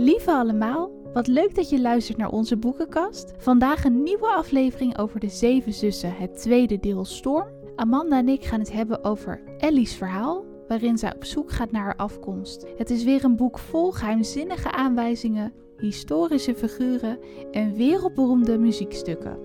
[0.00, 3.32] Lieve allemaal, wat leuk dat je luistert naar onze boekenkast.
[3.36, 7.48] Vandaag een nieuwe aflevering over de Zeven Zussen, het tweede deel Storm.
[7.76, 11.82] Amanda en ik gaan het hebben over Ellie's verhaal, waarin zij op zoek gaat naar
[11.82, 12.66] haar afkomst.
[12.76, 17.18] Het is weer een boek vol geheimzinnige aanwijzingen, historische figuren
[17.50, 19.38] en wereldberoemde muziekstukken.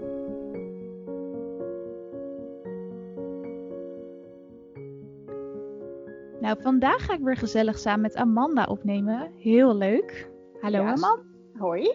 [6.41, 9.31] Nou, vandaag ga ik weer gezellig samen met Amanda opnemen.
[9.37, 10.31] Heel leuk.
[10.63, 11.23] Hallo Ja, Amanda.
[11.57, 11.91] Hoi.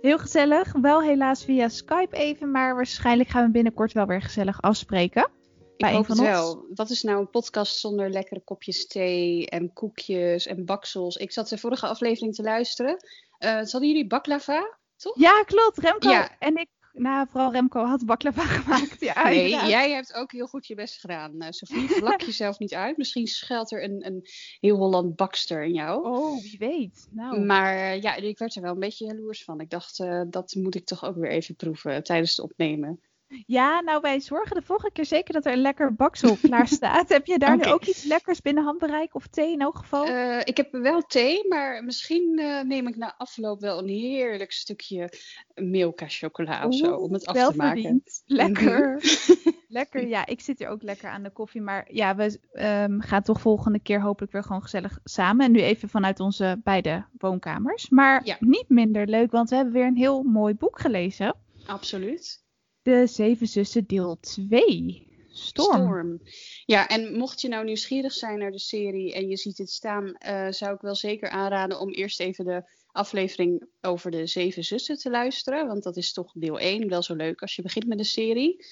[0.00, 0.72] Heel gezellig.
[0.72, 5.28] Wel helaas via Skype even, maar waarschijnlijk gaan we binnenkort wel weer gezellig afspreken.
[5.76, 6.66] Ik hoop het wel.
[6.74, 11.16] Wat is nou een podcast zonder lekkere kopjes thee en koekjes en baksels?
[11.16, 12.96] Ik zat de vorige aflevering te luisteren.
[13.38, 15.18] Eh hadden jullie baklava, toch?
[15.18, 15.78] Ja, klopt.
[15.78, 16.38] Remco Ja.
[16.38, 19.00] en ik, nou vooral Remco had baklava gemaakt.
[19.00, 21.34] Ja, nee, jij hebt ook heel goed je best gedaan.
[21.34, 22.96] Uh, Sofie, vlak jezelf niet uit.
[22.96, 24.26] Misschien schuilt er een, een
[24.60, 26.04] heel Holland bakster in jou.
[26.04, 27.08] Oh, wie weet.
[27.10, 29.60] Nou, Maar eh, ja, ik werd er wel een beetje jaloers van.
[29.60, 33.00] Ik dacht, eh, dat moet ik toch ook weer even proeven tijdens het opnemen.
[33.46, 37.08] Ja, nou wij zorgen de volgende keer zeker dat er een lekker baksel klaar staat.
[37.08, 40.06] Heb je daar nu ook iets lekkers binnen handbereik of thee in elk geval?
[40.06, 44.52] Eh, ik heb wel thee, maar misschien eh, neem ik na afloop wel een heerlijk
[44.52, 45.12] stukje
[45.54, 47.80] Milka chocola of zo om het af te maken.
[47.82, 48.22] verdiend.
[48.26, 49.02] Lekker.
[49.68, 50.06] lekker.
[50.06, 51.60] Ja, ik zit hier ook lekker aan de koffie.
[51.60, 55.46] Maar ja, we ehm, gaan toch volgende keer hopelijk weer gewoon gezellig samen.
[55.46, 57.88] En nu even vanuit onze beide woonkamers.
[57.88, 58.36] Maar Ja.
[58.40, 61.36] niet minder leuk, want we hebben weer een heel mooi boek gelezen.
[61.66, 62.42] Absoluut.
[62.90, 65.06] De Zeven Zussen deel 2.
[65.28, 66.20] Storm.
[66.66, 70.14] Ja, en mocht je nou nieuwsgierig zijn naar de serie en je ziet het staan,
[70.14, 74.96] eh, zou ik wel zeker aanraden om eerst even de aflevering over de zeven zussen
[74.96, 75.66] te luisteren.
[75.66, 78.64] Want dat is toch deel 1 wel zo leuk als je begint met de serie.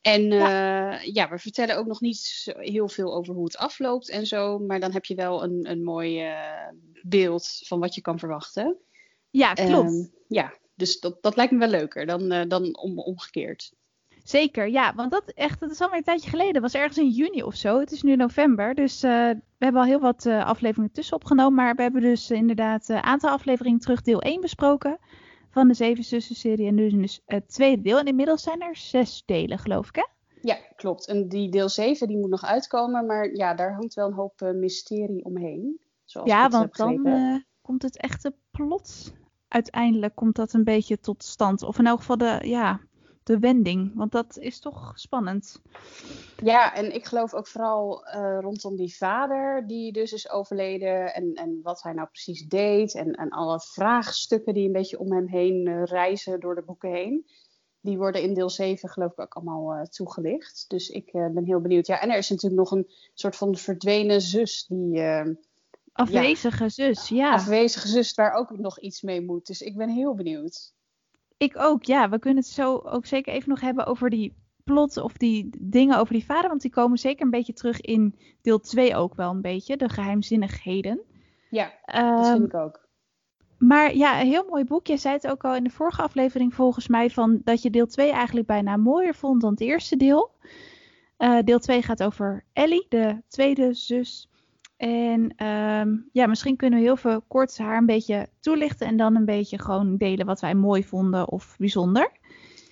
[0.00, 1.00] En ja.
[1.00, 4.58] ja, we vertellen ook nog niet heel veel over hoe het afloopt en zo.
[4.58, 6.68] Maar dan heb je wel een, een mooi eh,
[7.02, 8.76] beeld van wat je kan verwachten.
[9.30, 9.90] Ja, klopt.
[9.90, 13.72] Ehm, ja, dus dat, dat lijkt me wel leuker dan, eh, dan om, omgekeerd.
[14.24, 14.94] Zeker, ja.
[14.94, 16.62] Want dat, echt, dat is alweer een tijdje geleden.
[16.62, 17.80] Was ergens in juni of zo.
[17.80, 18.74] Het is nu november.
[18.74, 21.54] Dus eh, we hebben al heel wat eh, afleveringen tussen opgenomen.
[21.54, 24.98] Maar we hebben dus inderdaad een aantal afleveringen terug deel 1 besproken.
[25.50, 26.66] Van de Zeven Zussen serie.
[26.66, 27.98] En nu is dus het tweede deel.
[27.98, 30.06] En inmiddels zijn er zes delen, geloof ik, hè?
[30.40, 31.06] Ja, klopt.
[31.06, 33.06] En die deel 7 die moet nog uitkomen.
[33.06, 35.80] Maar ja, daar hangt wel een hoop mysterie omheen.
[36.04, 39.12] Zoals ja, want dan komt het echte plot.
[39.52, 41.62] Uiteindelijk komt dat een beetje tot stand.
[41.62, 42.80] Of in elk geval de, ja,
[43.22, 43.92] de wending.
[43.94, 45.60] Want dat is toch spannend.
[46.42, 51.14] Ja, en ik geloof ook vooral eh, rondom die vader die dus is overleden.
[51.14, 52.94] En, en wat hij nou precies deed.
[52.94, 56.90] En, en alle vraagstukken die een beetje om hem heen eh, reizen door de boeken
[56.90, 57.26] heen.
[57.80, 60.64] Die worden in deel 7 geloof ik ook allemaal eh, toegelicht.
[60.68, 61.86] Dus ik ben heel benieuwd.
[61.86, 65.00] Ja, en er is natuurlijk nog een soort van verdwenen zus die...
[65.92, 67.32] Afwezige zus, ja.
[67.32, 69.46] afwezige zus waar ook nog iets mee moet.
[69.46, 70.74] Dus ik ben heel benieuwd.
[71.36, 72.08] Ik ook, ja.
[72.08, 75.98] We kunnen het zo ook zeker even nog hebben over die plot of die dingen
[75.98, 76.48] over die vader.
[76.48, 79.76] Want die komen zeker een beetje terug in deel 2 ook wel een beetje.
[79.76, 81.00] De geheimzinnigheden.
[81.50, 82.88] Ja, dat Ehm, vind ik ook.
[83.58, 84.86] maar ja, een heel mooi boek.
[84.86, 87.10] Je zei het ook al in de vorige aflevering volgens mij.
[87.10, 90.30] Van dat je deel 2 eigenlijk bijna mooier vond dan het eerste deel.
[91.16, 94.28] Eh, deel 2 gaat over Ellie, de tweede zus.
[94.82, 98.86] En ehm, ja, misschien kunnen we heel veel kort haar een beetje toelichten.
[98.86, 102.10] En dan een beetje gewoon delen wat wij mooi vonden of bijzonder.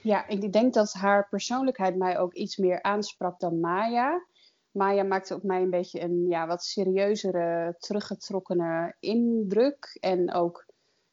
[0.02, 4.24] Ja, ik denk dat haar persoonlijkheid mij ook iets meer aansprak dan Maya.
[4.70, 9.96] Maya maakte op mij een beetje een ja, wat serieuzere, teruggetrokkene indruk.
[10.00, 10.66] En ook,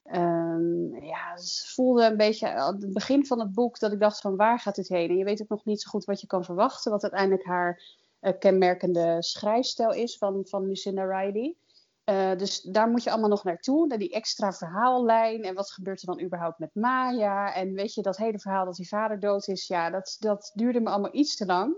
[0.03, 4.35] ehm, ja, voelde een beetje aan het begin van het boek dat ik dacht van
[4.35, 5.09] waar gaat dit heen?
[5.09, 7.81] En je weet ook nog niet zo goed wat je kan verwachten, wat uiteindelijk haar
[8.39, 11.55] kenmerkende schrijfstijl is van, van Lucinda Riley.
[12.07, 13.87] Eh, dus daar moet je allemaal nog naartoe.
[13.87, 15.43] Naar die extra verhaallijn.
[15.43, 17.53] En wat gebeurt er dan überhaupt met Maya?
[17.53, 19.67] En weet je, dat hele verhaal dat die vader dood is.
[19.67, 21.77] Ja, dat, dat duurde me allemaal iets te lang.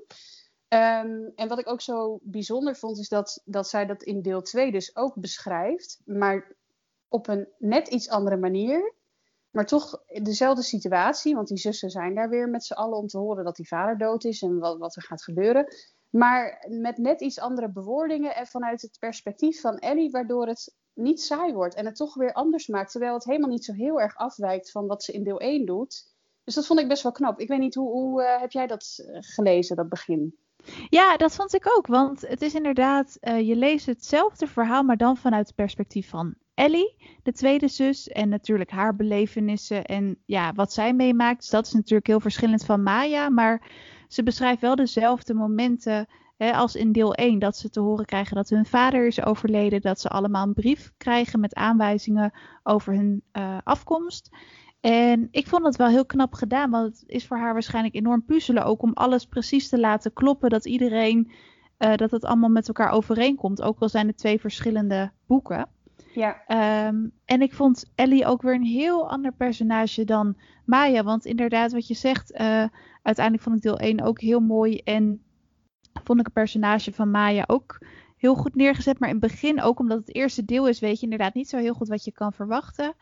[0.68, 4.42] Ehm, en wat ik ook zo bijzonder vond, is dat, dat zij dat in deel
[4.42, 6.02] 2 dus ook beschrijft.
[6.06, 6.56] Maar
[7.08, 8.94] op een net iets andere manier.
[9.50, 11.36] Maar toch dezelfde situatie.
[11.36, 13.98] Want die zussen zijn daar weer met z'n allen om te horen dat die vader
[13.98, 14.42] dood is.
[14.42, 15.68] En wat, wat er gaat gebeuren.
[16.10, 21.22] Maar met net iets andere bewoordingen en vanuit het perspectief van Ellie, waardoor het niet
[21.22, 24.16] saai wordt en het toch weer anders maakt, terwijl het helemaal niet zo heel erg
[24.16, 26.08] afwijkt van wat ze in deel 1 doet.
[26.44, 27.40] Dus dat vond ik best wel knap.
[27.40, 30.36] Ik weet niet, hoe, hoe eh, heb jij dat eh, gelezen, dat begin?
[30.90, 31.88] Ja, dat vond ik ook.
[31.88, 36.34] Want het is inderdaad, eh, je leest hetzelfde verhaal, maar dan vanuit het perspectief van
[36.54, 38.08] Ellie, de tweede zus.
[38.08, 41.40] En natuurlijk haar belevenissen en ja, wat zij meemaakt.
[41.40, 43.30] Dus dat is natuurlijk heel verschillend van Maya.
[43.30, 43.72] Maar
[44.10, 46.08] ze beschrijft wel dezelfde momenten
[46.40, 49.82] Hè, als in deel 1 dat ze te horen krijgen dat hun vader is overleden.
[49.82, 52.32] Dat ze allemaal een brief krijgen met aanwijzingen
[52.64, 54.30] over hun uh, afkomst.
[54.80, 58.26] En ik vond het wel heel knap gedaan, want het is voor haar waarschijnlijk enorm
[58.26, 60.50] puzzelen ook om alles precies te laten kloppen.
[60.50, 61.32] Dat iedereen,
[61.80, 63.62] uh, dat het allemaal met elkaar overeenkomt.
[63.62, 65.70] Ook al zijn het twee verschillende boeken.
[66.14, 66.42] Ja.
[66.88, 71.04] Um, en ik vond Ellie ook weer een heel ander personage dan Maya.
[71.04, 72.64] Want inderdaad, wat je zegt, uh,
[73.02, 74.78] uiteindelijk vond ik deel 1 ook heel mooi.
[74.78, 75.22] En
[76.04, 77.80] vond ik een personage van Maya ook
[78.18, 79.00] heel goed neergezet.
[79.00, 81.58] Maar in het begin, ook omdat het eerste deel is, weet je inderdaad niet zo
[81.58, 82.94] heel goed wat je kan verwachten.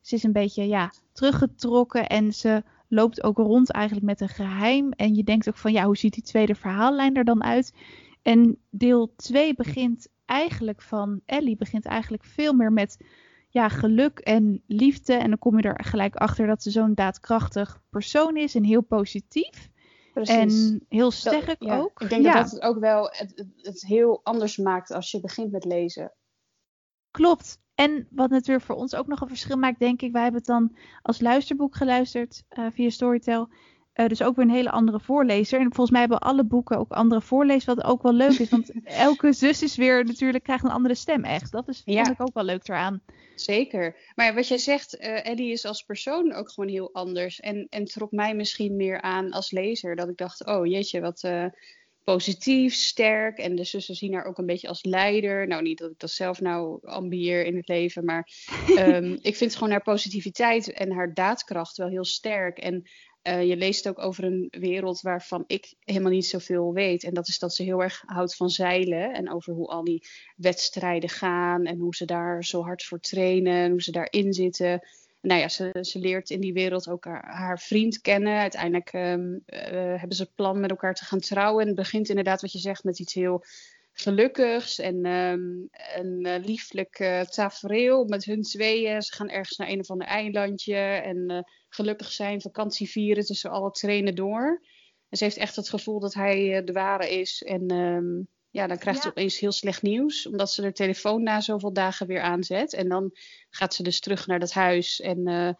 [0.00, 4.90] Ze is een beetje ja, teruggetrokken en ze loopt ook rond eigenlijk met een geheim.
[4.92, 7.74] En je denkt ook van ja, hoe ziet die tweede verhaallijn er dan uit?
[8.22, 13.04] En deel 2 begint eigenlijk van Ellie, begint eigenlijk veel meer met
[13.48, 15.14] ja, geluk en liefde.
[15.14, 18.82] En dan kom je er gelijk achter dat ze zo'n daadkrachtig persoon is en heel
[18.82, 19.70] positief.
[20.12, 20.36] Precies.
[20.36, 21.78] En heel sterk ja.
[21.78, 22.00] ook.
[22.00, 22.34] Ik denk ja.
[22.42, 26.12] dat het ook wel het, het heel anders maakt als je begint met lezen.
[27.10, 27.58] Klopt.
[27.74, 30.12] En wat natuurlijk voor ons ook nog een verschil maakt, denk ik.
[30.12, 33.48] Wij hebben het dan als luisterboek geluisterd uh, via Storytel.
[33.96, 35.60] Uh, dus ook weer een hele andere voorlezer.
[35.60, 38.48] En volgens mij hebben alle boeken ook andere voorlezers, wat ook wel leuk is.
[38.48, 41.52] Want elke zus is weer natuurlijk, krijgt een andere stem echt.
[41.52, 42.10] Dat is, ja.
[42.10, 43.02] ik ook wel leuk eraan.
[43.34, 43.96] Zeker.
[44.14, 47.40] Maar wat jij zegt, uh, Ellie is als persoon ook gewoon heel anders.
[47.40, 49.96] En, en trok mij misschien meer aan als lezer.
[49.96, 51.46] Dat ik dacht, oh jeetje, wat uh,
[52.04, 53.38] positief, sterk.
[53.38, 55.46] En de zussen zien haar ook een beetje als leider.
[55.46, 58.04] Nou, niet dat ik dat zelf nou ambieer in het leven.
[58.04, 58.28] Maar
[58.78, 62.58] um, ik vind gewoon haar positiviteit en haar daadkracht wel heel sterk.
[62.58, 62.82] En
[63.26, 67.04] uh, je leest ook over een wereld waarvan ik helemaal niet zoveel weet.
[67.04, 69.14] En dat is dat ze heel erg houdt van zeilen.
[69.14, 70.06] En over hoe al die
[70.36, 71.64] wedstrijden gaan.
[71.64, 73.64] En hoe ze daar zo hard voor trainen.
[73.64, 74.80] En hoe ze daarin zitten.
[75.20, 78.38] Nou ja, ze, ze leert in die wereld ook haar, vriend kennen.
[78.38, 81.66] Uiteindelijk um, uh, hebben ze het plan met elkaar te gaan trouwen.
[81.66, 83.44] En begint inderdaad, wat je zegt, met iets heel
[83.98, 89.02] gelukkigs en um, een uh, lieflijk uh, tafereel met hun tweeën.
[89.02, 91.38] Ze gaan ergens naar een of ander eilandje en uh,
[91.68, 94.62] gelukkig zijn, vakantie vieren tussen alle trainen door.
[95.08, 97.42] En ze heeft echt het gevoel dat hij de ware is.
[97.42, 99.04] En um, ja, dan krijgt ja.
[99.04, 102.74] ze opeens heel slecht nieuws, omdat ze haar telefoon na zoveel dagen weer aanzet.
[102.74, 103.10] En dan
[103.50, 105.56] gaat ze dus terug naar dat huis en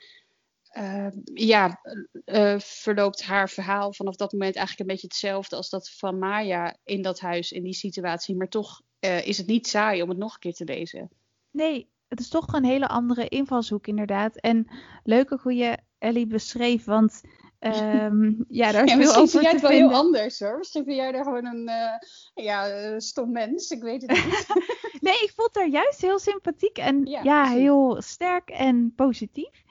[0.79, 1.81] uh, ja,
[2.25, 6.77] uh, verloopt haar verhaal vanaf dat moment eigenlijk een beetje hetzelfde als dat van Maya
[6.85, 8.37] in dat huis, in die situatie.
[8.37, 11.11] Maar toch uh, is het niet saai om het nog een keer te lezen.
[11.51, 14.37] Nee, het is toch een hele andere invalshoek inderdaad.
[14.37, 14.67] En
[15.05, 17.21] leuk ook hoe je Ellie beschreef, want
[17.61, 19.89] um, ja, daar is ja, veel over zie jij het wel vinden.
[19.89, 20.59] heel anders hoor.
[20.59, 21.71] Misschien vind jij daar gewoon een
[22.35, 24.47] ja, stom mens, ik weet het niet.
[25.07, 29.65] nee, ik vond haar juist heel sympathiek en ja, ja heel sterk en positief.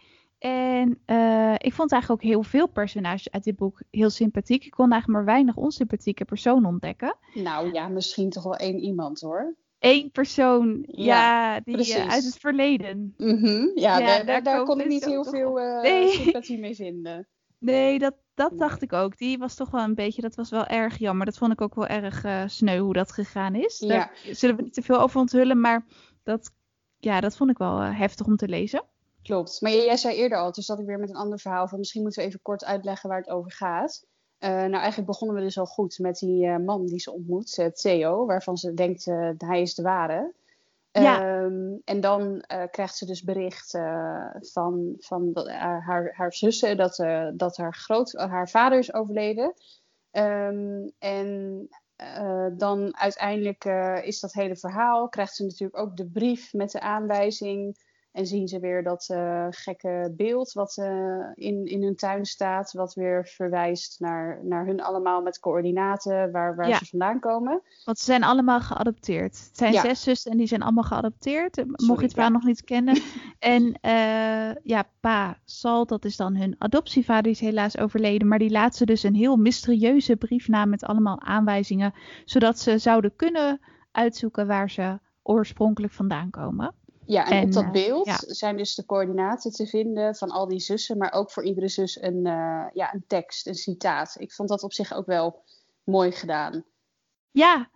[0.45, 4.65] En uh, ik vond eigenlijk ook heel veel personages uit dit boek heel sympathiek.
[4.65, 7.17] Ik kon eigenlijk maar weinig onsympathieke personen ontdekken.
[7.33, 9.55] Nou ja, misschien toch wel één iemand hoor.
[9.79, 13.13] Eén persoon, ja, ja die uh, uit het verleden.
[13.17, 13.71] Mm -hmm.
[13.75, 16.09] Ja, ja, daar, daar, daar kon ik niet heel veel uh, nee.
[16.09, 17.27] sympathie mee vinden.
[17.59, 19.17] Nee, dat, dat dacht ik ook.
[19.17, 21.25] Die was toch wel een beetje, dat was wel erg jammer.
[21.25, 23.79] Dat vond ik ook wel erg uh, sneu hoe dat gegaan is.
[23.79, 23.87] Ja.
[23.87, 25.85] Daar zullen we niet te veel over onthullen, maar
[26.23, 26.51] dat,
[26.97, 28.83] ja, dat vond ik wel heftig om te lezen.
[29.25, 29.61] Klopt.
[29.61, 32.01] Maar jij zei eerder al, toen zat ik weer met een ander verhaal van misschien
[32.01, 34.05] moeten we even kort uitleggen waar het over gaat.
[34.39, 37.57] Uh, nou, eigenlijk begonnen we dus al goed met die uh, man die ze ontmoet,
[37.57, 39.05] uh, Theo, waarvan ze denkt
[39.37, 40.33] hij is de ware.
[40.91, 41.41] Ja.
[41.41, 43.71] Um, en dan krijgt ze dus bericht
[44.39, 46.95] van, van haar, haar zussen dat,
[47.33, 49.53] dat haar, groot, haar vader is overleden.
[50.11, 51.69] Um, en
[52.57, 53.65] dan uiteindelijk
[54.05, 57.77] is dat hele verhaal, krijgt ze natuurlijk ook de brief met de aanwijzing
[58.15, 60.85] en zien ze weer dat uh, gekke beeld wat uh,
[61.33, 66.55] in, in hun tuin staat, wat weer verwijst naar, naar hun allemaal met coördinaten waar,
[66.55, 66.77] waar Ja.
[66.77, 67.61] ze vandaan komen.
[67.85, 69.39] Want ze zijn allemaal geadopteerd.
[69.47, 69.81] Het zijn Ja.
[69.81, 71.57] zes zussen en die zijn allemaal geadopteerd.
[71.57, 72.29] Eh, Mocht Sorry, je het ja.
[72.29, 73.01] nog niet kennen.
[73.39, 78.27] en eh, ja, pa Sal, dat is dan hun adoptievader, die is helaas overleden.
[78.27, 81.93] Maar die laat ze dus een heel mysterieuze brief na met allemaal aanwijzingen.
[82.25, 83.59] Zodat ze zouden kunnen
[83.91, 86.73] uitzoeken waar ze oorspronkelijk vandaan komen.
[87.05, 88.17] Ja, en, En, op dat eh, beeld ja.
[88.19, 92.01] zijn dus de coördinaten te vinden van al die zussen, maar ook voor iedere zus
[92.01, 94.15] een, eh, ja, een tekst, een citaat.
[94.19, 95.43] Ik vond dat op zich ook wel
[95.83, 96.65] mooi gedaan.
[97.31, 97.69] Ja,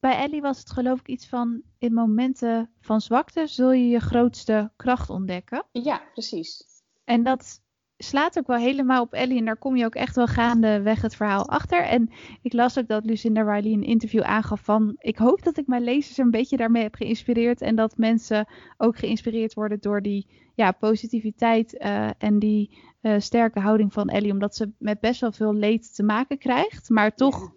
[0.00, 1.62] bij Ellie was het geloof ik iets van...
[1.78, 5.64] in momenten van zwakte zul je je grootste kracht ontdekken.
[5.72, 6.64] Ja, precies.
[7.04, 7.60] En dat
[7.98, 9.38] slaat ook wel helemaal op Ellie.
[9.38, 11.82] En daar kom je ook echt wel gaandeweg het verhaal achter.
[11.82, 12.10] En
[12.42, 14.94] ik las ook dat Lucinda Riley een interview aangaf van...
[14.98, 17.60] ik hoop dat ik mijn lezers een beetje daarmee heb geïnspireerd.
[17.60, 23.60] En dat mensen ook geïnspireerd worden door die ja, positiviteit eh, en die eh, sterke
[23.60, 24.32] houding van Ellie.
[24.32, 26.88] Omdat ze met best wel veel leed te maken krijgt.
[26.88, 27.52] Maar toch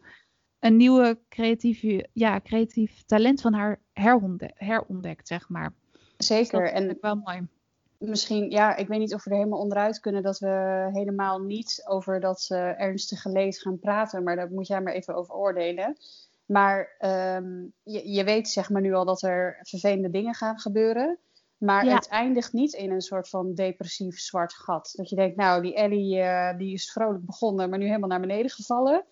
[0.60, 3.82] een nieuwe creatieve, ja, creatief talent van haar
[4.54, 5.74] herontdekt, zeg maar.
[6.18, 6.62] Zeker.
[6.62, 7.48] Dus dat en wel mooi.
[8.02, 11.82] Misschien, ja, ik weet niet of we er helemaal onderuit kunnen dat we helemaal niet
[11.88, 15.98] over dat uh, ernstige leed gaan praten, maar daar moet jij maar even over oordelen.
[16.46, 16.96] Maar
[17.38, 21.20] um, je, je, weet zeg maar nu al dat er vervelende dingen gaan gebeuren.
[21.58, 24.94] Maar het eindigt niet in een soort van depressief zwart gat.
[24.96, 28.20] Dat je denkt, nou, die Ellie uh, die is vrolijk begonnen, maar nu helemaal naar
[28.20, 29.06] beneden gevallen.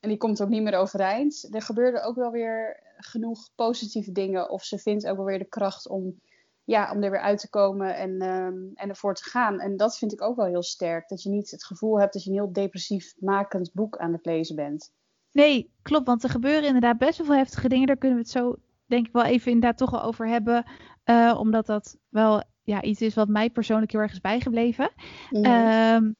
[0.00, 1.48] En die komt ook niet meer overeind.
[1.50, 4.50] Er gebeurden ook wel weer genoeg positieve dingen.
[4.50, 6.20] Of ze vindt ook wel weer de kracht om,
[6.66, 9.60] ja, om er weer uit te komen en, um, en ervoor te gaan.
[9.60, 11.08] En dat vind ik ook wel heel sterk.
[11.08, 14.26] Dat je niet het gevoel hebt dat je een heel depressief makend boek aan het
[14.26, 14.92] lezen bent.
[15.32, 16.06] Nee, klopt.
[16.06, 17.86] Want er gebeuren inderdaad best wel veel heftige dingen.
[17.86, 18.56] Daar kunnen we het zo
[18.86, 20.64] denk ik wel even inderdaad toch wel over hebben.
[21.04, 24.90] Uh, omdat dat wel ja, iets is wat mij persoonlijk heel erg is bijgebleven.
[25.30, 26.14] Mm.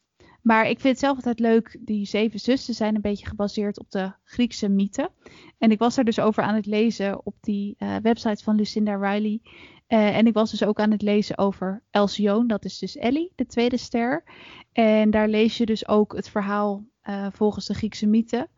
[0.46, 1.78] Maar ik vind het zelf altijd leuk.
[1.80, 5.10] Die zeven zussen zijn een beetje gebaseerd op de Griekse mythe.
[5.58, 8.94] En ik was er dus over aan het lezen op die uh, website van Lucinda
[8.94, 9.40] Riley.
[9.88, 12.46] Uh, en ik was dus ook aan het lezen over Elsion.
[12.46, 14.24] Dat is dus Ellie, de tweede ster.
[14.72, 18.48] En daar lees je dus ook het verhaal uh, volgens de Griekse mythe.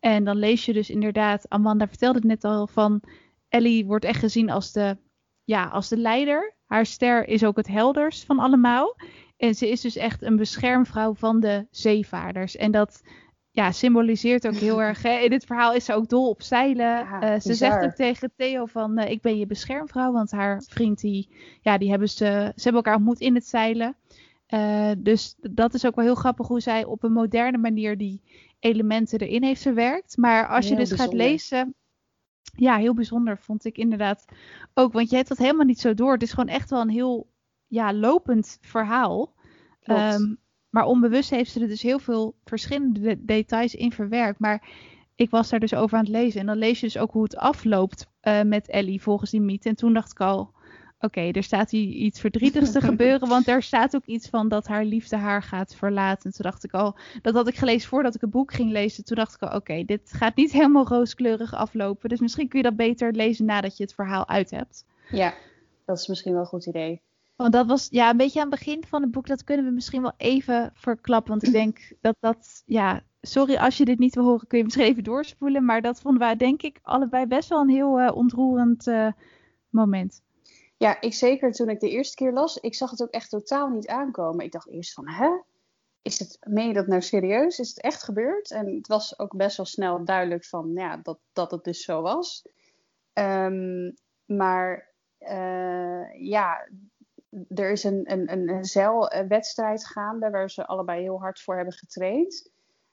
[0.00, 3.02] En dan lees je dus inderdaad, Amanda vertelde het net al van,
[3.48, 4.98] Ellie wordt echt gezien als de,
[5.44, 6.56] ja, als de leider.
[6.66, 8.96] Haar ster is ook het helders van allemaal.
[9.36, 12.56] En ze is dus echt een beschermvrouw van de zeevaarders.
[12.56, 13.02] En dat
[13.56, 15.02] ja, symboliseert ook heel erg.
[15.02, 15.18] Hè?
[15.18, 16.86] In dit verhaal is ze ook dol op zeilen.
[16.86, 20.12] Ja, uh, ze zegt ook tegen Theo van uh, ik ben je beschermvrouw.
[20.12, 21.28] Want haar vriend die,
[21.60, 23.96] ja, die hebben ze, ze hebben elkaar ontmoet in het zeilen.
[24.48, 28.22] Uh, dus dat is ook wel heel grappig hoe zij op een moderne manier die
[28.58, 30.16] elementen erin heeft verwerkt.
[30.16, 31.74] Maar als je dus gaat lezen.
[32.56, 34.24] Ja, heel bijzonder vond ik inderdaad
[34.74, 34.92] ook.
[34.92, 36.12] Want je hebt dat helemaal niet zo door.
[36.12, 37.26] Het is gewoon echt wel een heel
[37.66, 39.34] ja, lopend verhaal.
[39.84, 40.38] Um,
[40.76, 44.38] maar onbewust heeft ze er dus heel veel verschillende details in verwerkt.
[44.38, 44.68] Maar
[45.14, 46.40] ik was daar dus over aan het lezen.
[46.40, 49.68] En dan lees je dus ook hoe het afloopt uh, met Ellie volgens die mythe.
[49.68, 50.50] En toen dacht ik al,
[50.98, 53.28] oké, er staat hier iets verdrietigs te gebeuren.
[53.28, 56.24] Want er staat ook iets van dat haar liefde haar gaat verlaten.
[56.24, 59.04] En toen dacht ik al, dat had ik gelezen voordat ik het boek ging lezen.
[59.04, 62.08] Toen dacht ik al, oké, dit gaat niet helemaal rooskleurig aflopen.
[62.08, 64.84] Dus misschien kun je dat beter lezen nadat je het verhaal uit hebt.
[65.10, 65.34] Ja,
[65.84, 67.02] dat is misschien wel een goed idee.
[67.36, 69.26] Want dat was ja, een beetje aan het begin van het boek.
[69.26, 71.30] Dat kunnen we misschien wel even verklappen.
[71.30, 74.64] Want ik denk dat dat, ja, sorry als je dit niet wil horen, kun je
[74.64, 75.64] misschien even doorspoelen.
[75.64, 79.12] Maar dat vonden wij denk ik allebei best wel een heel uh, ontroerend uh,
[79.68, 80.22] moment.
[80.76, 83.68] Ja, ik zeker toen ik de eerste keer las, ik zag het ook echt totaal
[83.68, 84.44] niet aankomen.
[84.44, 85.28] Ik dacht eerst van, hè?
[86.02, 87.58] Is het, meen je dat nou serieus?
[87.58, 88.50] Is het echt gebeurd?
[88.50, 92.02] En het was ook best wel snel duidelijk van, ja, dat, dat het dus zo
[92.02, 92.46] was.
[93.12, 96.68] Um, maar uh, ja,
[97.54, 102.50] er is een, een, een zeilwedstrijd gaande waar ze allebei heel hard voor hebben getraind.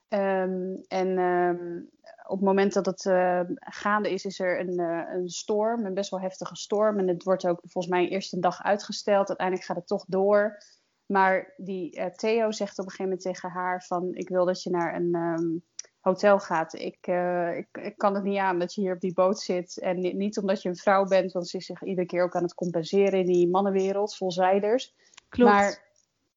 [0.09, 1.89] Um, en um,
[2.27, 5.93] op het moment dat het uh, gaande is, is er een, uh, een storm, een
[5.93, 6.99] best wel heftige storm.
[6.99, 9.27] En het wordt ook volgens mij eerst een dag uitgesteld.
[9.27, 10.57] Uiteindelijk gaat het toch door.
[11.05, 14.13] Maar die uh, Theo zegt op een gegeven moment tegen haar van...
[14.13, 15.63] ik wil dat je naar een, um,
[16.03, 16.73] hotel gaat.
[16.73, 19.79] Ik, uh, ik, ik, kan het niet aan dat je hier op die boot zit.
[19.79, 22.35] En niet, niet, omdat je een vrouw bent, want ze is zich iedere keer ook
[22.35, 24.93] aan het compenseren in die mannenwereld vol zijders.
[25.29, 25.51] Klopt.
[25.51, 25.83] Maar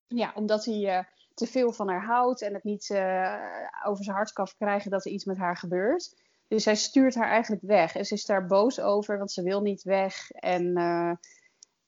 [0.07, 1.05] ja, omdat hij uh,
[1.35, 3.35] te veel van haar houdt en het niet uh,
[3.85, 6.17] over zijn hart kan krijgen dat er iets met haar gebeurt.
[6.49, 7.95] Dus hij stuurt haar eigenlijk weg.
[7.95, 10.31] En ze is daar boos over, want ze wil niet weg.
[10.31, 10.73] En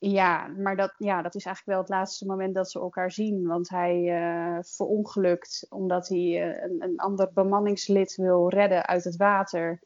[0.00, 3.46] ja, maar dat, ja, dat is eigenlijk wel het laatste moment dat ze elkaar zien.
[3.46, 9.16] Want hij uh, verongelukt omdat hij uh, een, een, ander bemanningslid wil redden uit het
[9.16, 9.82] water.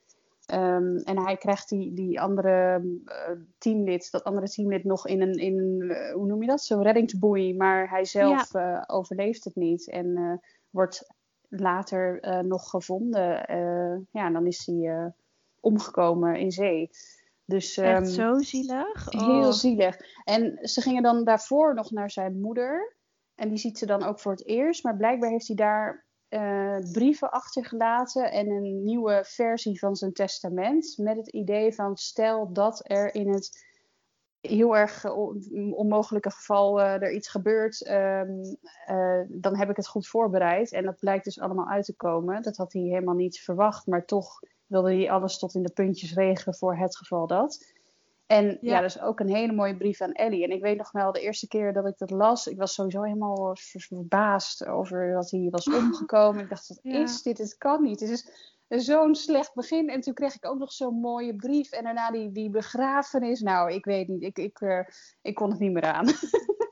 [0.54, 5.35] Um, en hij krijgt die, die andere uh, teamlid, dat andere teamlid nog in een,
[5.35, 6.62] in een hoe noem je dat?
[6.62, 7.57] Zo'n reddingsboei.
[7.57, 8.85] Maar hij zelf ja.
[8.87, 10.40] overleeft het niet en
[10.71, 11.07] wordt
[11.49, 13.23] later nog gevonden.
[14.11, 15.12] ja, en dan is hij
[15.61, 16.90] omgekomen in zee.
[17.52, 19.12] Dus, Echt um, zo zielig?
[19.12, 19.26] Oh.
[19.26, 19.97] Heel zielig.
[20.25, 22.97] En ze gingen dan daarvoor nog naar zijn moeder.
[23.35, 24.85] En die ziet ze dan ook voor het eerst.
[24.85, 30.94] Maar blijkbaar heeft hij daar uh, brieven achtergelaten en een nieuwe versie van zijn testament.
[30.97, 33.71] Met het idee van stel dat er in het
[34.40, 35.04] heel erg
[35.75, 38.59] onmogelijke geval uh, er iets gebeurt, um,
[38.90, 40.73] uh, dan heb ik het goed voorbereid.
[40.73, 42.42] En dat blijkt dus allemaal uit te komen.
[42.42, 44.40] Dat had hij helemaal niet verwacht, maar toch
[44.73, 47.73] wilde hij alles tot in de puntjes regelen voor het geval dat.
[48.26, 48.59] En ja.
[48.61, 50.45] ja, dat is ook een hele mooie brief aan Ellie.
[50.45, 53.02] En ik weet nog wel, de eerste keer dat ik dat las, ik was sowieso
[53.02, 56.43] helemaal verbaasd over dat hij was omgekomen.
[56.43, 57.02] Ik dacht, wat ja.
[57.02, 57.38] is dit?
[57.38, 58.00] Het kan niet.
[58.00, 58.31] Het is
[58.69, 59.88] zo'n slecht begin.
[59.88, 61.71] En toen kreeg ik ook nog zo'n mooie brief.
[61.71, 63.41] En daarna die, die begrafenis.
[63.41, 64.23] Nou, ik weet niet.
[64.23, 64.81] Ik, ik, uh,
[65.23, 66.07] ik kon het niet meer aan.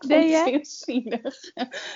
[0.07, 1.37] Nee, heel zielig.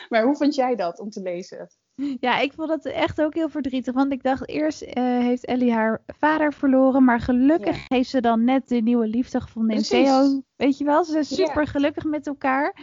[0.08, 1.68] Maar hoe vond jij dat om te lezen?
[1.96, 3.94] Ja, ik vond het echt ook heel verdrietig.
[3.94, 7.04] Want ik dacht eerst uh, heeft Ellie haar vader verloren.
[7.04, 10.42] Maar gelukkig heeft ze dan net de nieuwe liefde gevonden in Theo.
[10.56, 12.76] Weet je wel, ze zijn super gelukkig met elkaar.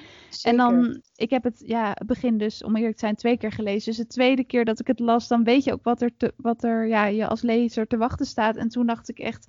[0.44, 3.90] En dan, ik heb het, ja, begin dus, om eerlijk te zijn, twee keer gelezen.
[3.90, 6.34] Dus de tweede keer dat ik het las, dan weet je ook wat er, te,
[6.38, 8.56] wat er ja, je als lezer te wachten staat.
[8.56, 9.48] En toen dacht ik echt,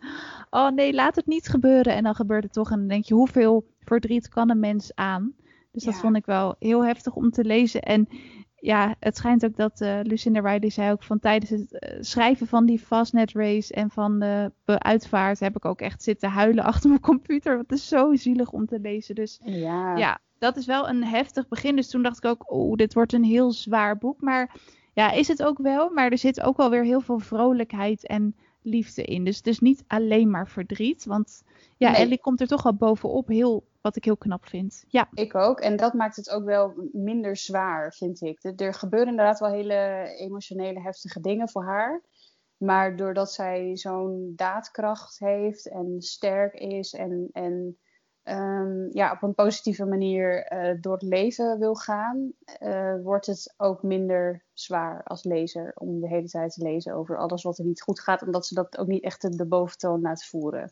[0.50, 1.94] oh nee, laat het niet gebeuren.
[1.94, 2.70] En dan gebeurt het toch.
[2.70, 5.34] En dan denk je, hoeveel verdriet kan een mens aan?
[5.72, 7.82] Dus dat vond ik wel heel heftig om te lezen.
[7.82, 8.08] En
[8.62, 12.46] ja, het schijnt ook dat uh, Lucinda Riley zei ook van tijdens het eh, schrijven
[12.46, 16.88] van die Fastnet Race en van de uitvaart heb ik ook echt zitten huilen achter
[16.88, 17.56] mijn computer.
[17.56, 19.14] Wat is zo zielig om te lezen.
[19.14, 19.96] Dus ja.
[19.96, 21.76] ja, dat is wel een heftig begin.
[21.76, 24.20] Dus toen dacht ik ook, oh, dit wordt een heel zwaar boek.
[24.20, 24.54] Maar
[24.92, 25.90] ja, is het ook wel.
[25.90, 29.24] Maar er zit ook wel weer heel veel vrolijkheid en liefde in.
[29.24, 31.04] Dus, dus niet alleen maar verdriet.
[31.04, 31.42] Want
[31.76, 32.00] ja, nee.
[32.00, 33.28] Ellie komt er toch wel bovenop.
[33.28, 34.84] Heel, wat ik heel knap vind.
[34.88, 35.08] Ja.
[35.12, 35.60] Ik ook.
[35.60, 38.60] En dat maakt het ook wel minder zwaar, vind ik.
[38.60, 42.02] Er gebeuren inderdaad wel hele emotionele, heftige dingen voor haar.
[42.56, 47.78] Maar doordat zij zo'n daadkracht heeft en sterk is en, en
[48.24, 53.54] um, ja, op een positieve manier uh, door het leven wil gaan, uh, wordt het
[53.56, 57.64] ook minder zwaar als lezer om de hele tijd te lezen over alles wat er
[57.64, 60.70] niet goed gaat, omdat ze dat ook niet echt de boventoon laat voeren.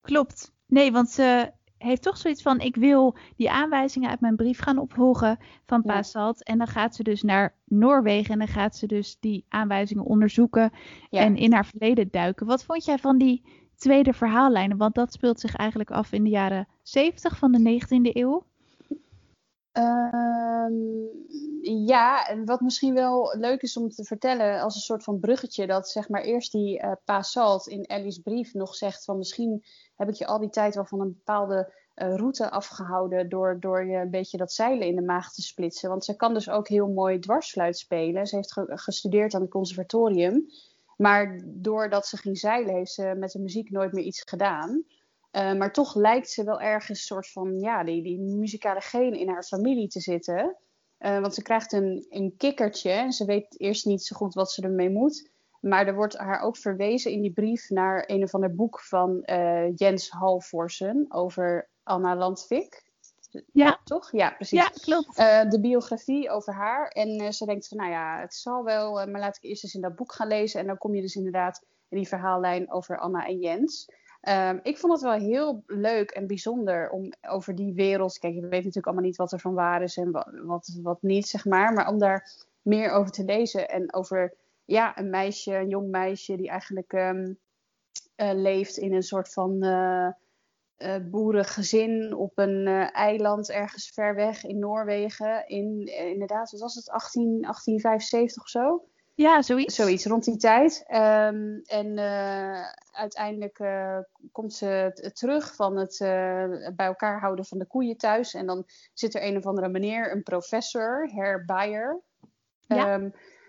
[0.00, 0.52] Klopt.
[0.66, 1.52] Nee, want ze
[1.84, 5.94] heeft toch zoiets van: ik wil die aanwijzingen uit mijn brief gaan opvolgen van ja.
[5.94, 6.44] Pasalt.
[6.44, 10.72] En dan gaat ze dus naar Noorwegen en dan gaat ze dus die aanwijzingen onderzoeken
[11.10, 12.46] en in haar verleden duiken.
[12.46, 13.42] Wat vond jij van die
[13.76, 14.76] tweede verhaallijnen?
[14.76, 18.46] Want dat speelt zich eigenlijk af in de jaren 70 van de 19e eeuw.
[19.78, 21.08] Um,
[21.86, 25.66] ja, en wat misschien wel leuk is om te vertellen als een soort van bruggetje,
[25.66, 29.64] dat zeg maar eerst die uh, in Ellie's brief nog zegt van misschien
[29.96, 33.86] heb ik je al die tijd wel van een bepaalde uh, route afgehouden door, door
[33.86, 35.88] je een beetje dat zeilen in de maag te splitsen.
[35.88, 38.26] Want ze kan dus ook heel mooi dwarsfluit spelen.
[38.26, 40.46] Ze heeft ge gestudeerd aan het conservatorium.
[40.96, 44.84] Maar doordat ze ging zeilen, heeft ze met de muziek nooit meer iets gedaan.
[45.36, 49.18] Uh, maar toch lijkt ze wel ergens een soort van, ja, die, die muzikale genen
[49.18, 50.56] in haar familie te zitten.
[50.98, 54.52] Uh, want ze krijgt een, een kikkertje en ze weet eerst niet zo goed wat
[54.52, 55.30] ze ermee moet.
[55.60, 59.22] Maar er wordt haar ook verwezen in die brief naar een of ander boek van
[59.24, 62.82] uh, Jens Halvorsen over Anna Landvik.
[63.52, 63.80] Ja.
[63.84, 64.12] Toch?
[64.12, 64.58] Ja, precies.
[64.58, 65.18] Ja, klopt.
[65.18, 66.88] Uh, de biografie over haar.
[66.88, 69.74] En uh, ze denkt van, nou ja, het zal wel, maar laat ik eerst eens
[69.74, 70.60] in dat boek gaan lezen.
[70.60, 73.88] En dan kom je dus inderdaad in die verhaallijn over Anna en Jens.
[74.28, 78.18] Um, ik vond het wel heel leuk en bijzonder om over die wereld.
[78.18, 80.10] Kijk, je weet natuurlijk allemaal niet wat er van waar is en
[80.46, 81.72] wat, wat, niet, zeg maar.
[81.72, 82.30] Maar om daar
[82.62, 84.34] meer over te lezen en over
[84.64, 87.38] ja, een meisje, een jong meisje die eigenlijk um,
[88.16, 90.08] uh, leeft in een soort van uh,
[90.78, 95.48] uh, boerengezin op een eiland ergens ver weg in Noorwegen.
[95.48, 98.84] In inderdaad, wat was het, 18, 1875 of zo?
[99.14, 99.74] Ja, zoiets.
[99.74, 100.84] Zoiets, rond die tijd.
[100.88, 103.98] Um, en uh, uiteindelijk uh,
[104.32, 108.34] komt ze terug van het uh, bij elkaar houden van de koeien thuis.
[108.34, 112.00] En dan zit er een of andere meneer, een professor, Herr Bayer.
[112.66, 113.00] Ja.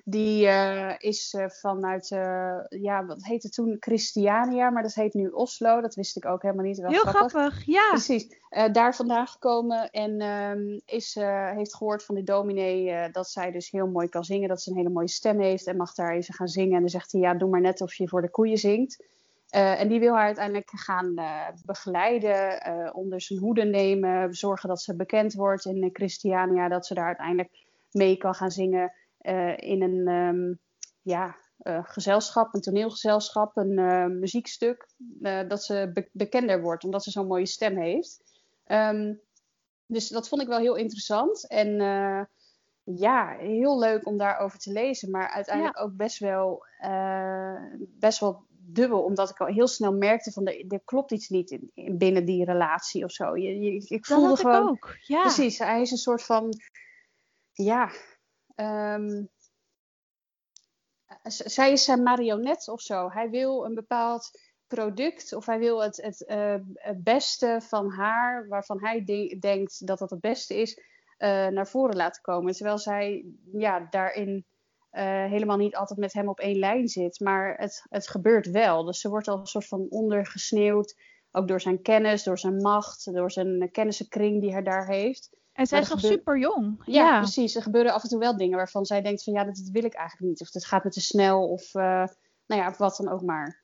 [0.07, 5.27] Die uh, is uh, vanuit, uh, ja, wat heette toen Christiania, maar dat heet nu
[5.27, 5.81] Oslo.
[5.81, 6.77] Dat wist ik ook helemaal niet.
[6.77, 7.31] Wel Heel grappig.
[7.31, 7.89] grappig, ja.
[7.89, 8.39] Precies.
[8.71, 11.15] daar vandaan gekomen en um, is,
[11.55, 14.49] heeft gehoord van de dominee dat zij dus heel mooi kan zingen.
[14.49, 16.73] Dat ze een hele mooie stem heeft en mag daar even gaan zingen.
[16.73, 19.03] En dan zegt hij, ja, doe maar net of je voor de koeien zingt.
[19.49, 21.13] en die wil haar uiteindelijk gaan
[21.65, 22.61] begeleiden,
[22.93, 27.49] onder zijn hoede nemen, zorgen dat ze bekend wordt in Christiania, dat ze daar uiteindelijk
[27.91, 28.93] mee kan gaan zingen.
[29.27, 30.59] Uh, in een um,
[31.01, 34.87] ja, uh, gezelschap, een toneelgezelschap, een uh, muziekstuk,
[35.47, 38.23] dat ze be bekender wordt, omdat ze zo'n mooie stem heeft.
[38.67, 39.21] Um,
[39.85, 41.47] dus dat vond ik wel heel interessant.
[41.47, 41.77] En
[42.83, 45.83] ja, heel leuk om daarover te lezen, maar uiteindelijk ja.
[45.83, 46.65] ook best wel,
[47.79, 51.51] best wel dubbel, omdat ik al heel snel merkte van er, er klopt iets niet
[51.51, 53.37] in, in, binnen die relatie of zo.
[53.37, 54.61] Je, je, ik voelde dat gewoon.
[54.61, 54.95] Ik ook.
[55.01, 55.21] Ja.
[55.21, 56.53] Precies, hij is een soort van.
[57.51, 57.91] Ja,
[58.55, 59.29] Um,
[61.23, 63.09] zij is zijn marionet of zo.
[63.09, 64.31] Hij wil een bepaald
[64.67, 69.87] product of hij wil het, het, uh, het beste van haar, waarvan hij de denkt
[69.87, 70.77] dat dat het beste is,
[71.17, 72.53] uh, naar voren laten komen.
[72.53, 74.45] Terwijl zij ja, daarin
[74.91, 77.19] uh, helemaal niet altijd met hem op één lijn zit.
[77.19, 78.83] Maar het, het gebeurt wel.
[78.83, 80.95] Dus ze wordt al een soort van ondergesneeuwd.
[81.31, 85.29] Ook door zijn kennis, door zijn macht, door zijn kennissenkring die hij daar heeft.
[85.55, 86.81] En zij is nog super jong.
[86.85, 87.55] Ja, ja, precies.
[87.55, 89.83] Er gebeuren af en toe wel dingen waarvan zij denkt van ja, dat, dat wil
[89.83, 90.41] ik eigenlijk niet.
[90.41, 91.83] Of het gaat me te snel of uh,
[92.45, 93.63] nou ja, wat dan ook maar.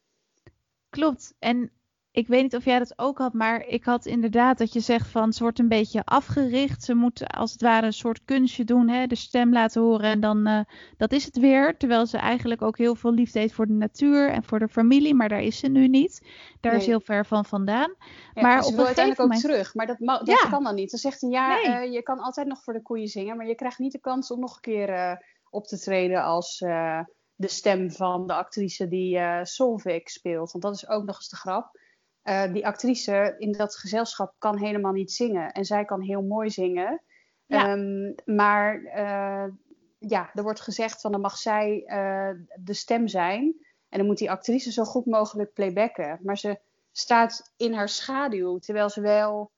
[0.89, 1.35] Klopt.
[1.39, 1.71] En
[2.11, 5.07] ik weet niet of jij dat ook had, maar ik had inderdaad dat je zegt
[5.07, 6.83] van ze wordt een beetje afgericht.
[6.83, 10.19] Ze moet als het ware een soort kunstje doen, hè, de stem laten horen en
[10.19, 10.59] dan uh,
[10.97, 11.77] dat is het weer.
[11.77, 15.13] Terwijl ze eigenlijk ook heel veel liefde heeft voor de natuur en voor de familie,
[15.13, 16.27] maar daar is ze nu niet.
[16.59, 17.95] Daar is heel ver van vandaan.
[18.33, 19.45] Ja, maar ze op wil een uiteindelijk moment...
[19.45, 20.49] ook terug, maar dat, dat Ja.
[20.49, 20.89] kan dan niet.
[20.89, 21.63] Ze zegt hij ja, Nee.
[21.63, 24.31] eh, je kan altijd nog voor de koeien zingen, maar je krijgt niet de kans
[24.31, 25.13] om nog een keer eh,
[25.49, 26.99] op te treden als eh,
[27.35, 30.51] de stem van de actrice die eh Solveig speelt.
[30.51, 31.79] Want dat is ook nog eens de grap.
[32.21, 35.51] Eh, die actrice in dat gezelschap kan helemaal niet zingen.
[35.51, 37.01] En zij kan heel mooi zingen.
[37.45, 37.67] Ja.
[37.67, 39.51] Ehm, maar eh,
[39.99, 43.55] ja, er wordt gezegd van dan mag zij eh, de stem zijn.
[43.89, 46.19] En dan moet die actrice zo goed mogelijk playbacken.
[46.23, 46.59] Maar ze
[46.91, 49.51] staat in haar schaduw, terwijl ze wel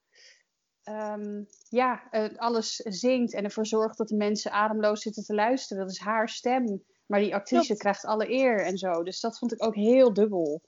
[0.84, 2.04] ehm, ja,
[2.36, 5.84] alles zingt en ervoor zorgt dat de mensen ademloos zitten te luisteren.
[5.84, 6.84] Dat is haar stem.
[7.06, 7.80] Maar die actrice Klopt.
[7.80, 9.04] krijgt alle eer en zo.
[9.04, 10.62] Dus dat vond ik ook heel dubbel.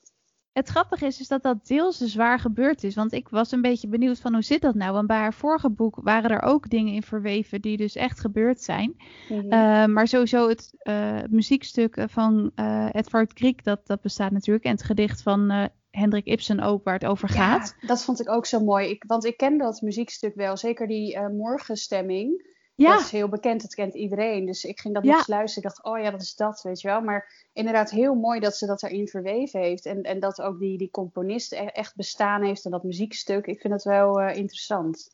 [0.55, 2.95] Het grappige is, is dat dat deels dus waar gebeurd is.
[2.95, 4.93] Want ik was een beetje benieuwd van hoe zit dat nou?
[4.93, 8.61] Want bij haar vorige boek waren er ook dingen in verweven die dus echt gebeurd
[8.61, 8.95] zijn.
[9.29, 9.45] Mhm.
[9.45, 14.65] Uh, maar sowieso het uh, muziekstuk van uh, Edvard Griek, dat, dat bestaat natuurlijk.
[14.65, 17.75] En het gedicht van Hendrik Ibsen ook, waar het over gaat.
[17.81, 18.89] Ja, dat vond ik ook zo mooi.
[18.89, 20.57] Ik, want ik ken dat muziekstuk wel.
[20.57, 22.53] Zeker die morgenstemming.
[22.75, 22.91] Ja.
[22.91, 24.45] Dat is heel bekend, dat kent iedereen.
[24.45, 25.15] Dus ik ging dat Ja.
[25.17, 25.69] nog luisteren.
[25.69, 27.01] Ik dacht, oh ja, dat is dat, weet je wel.
[27.01, 29.85] Maar inderdaad heel mooi dat ze dat erin verweven heeft.
[29.85, 33.45] En, en dat ook die, die componist e- echt bestaan heeft en dat muziekstuk.
[33.45, 35.13] Ik vind het wel uh, interessant.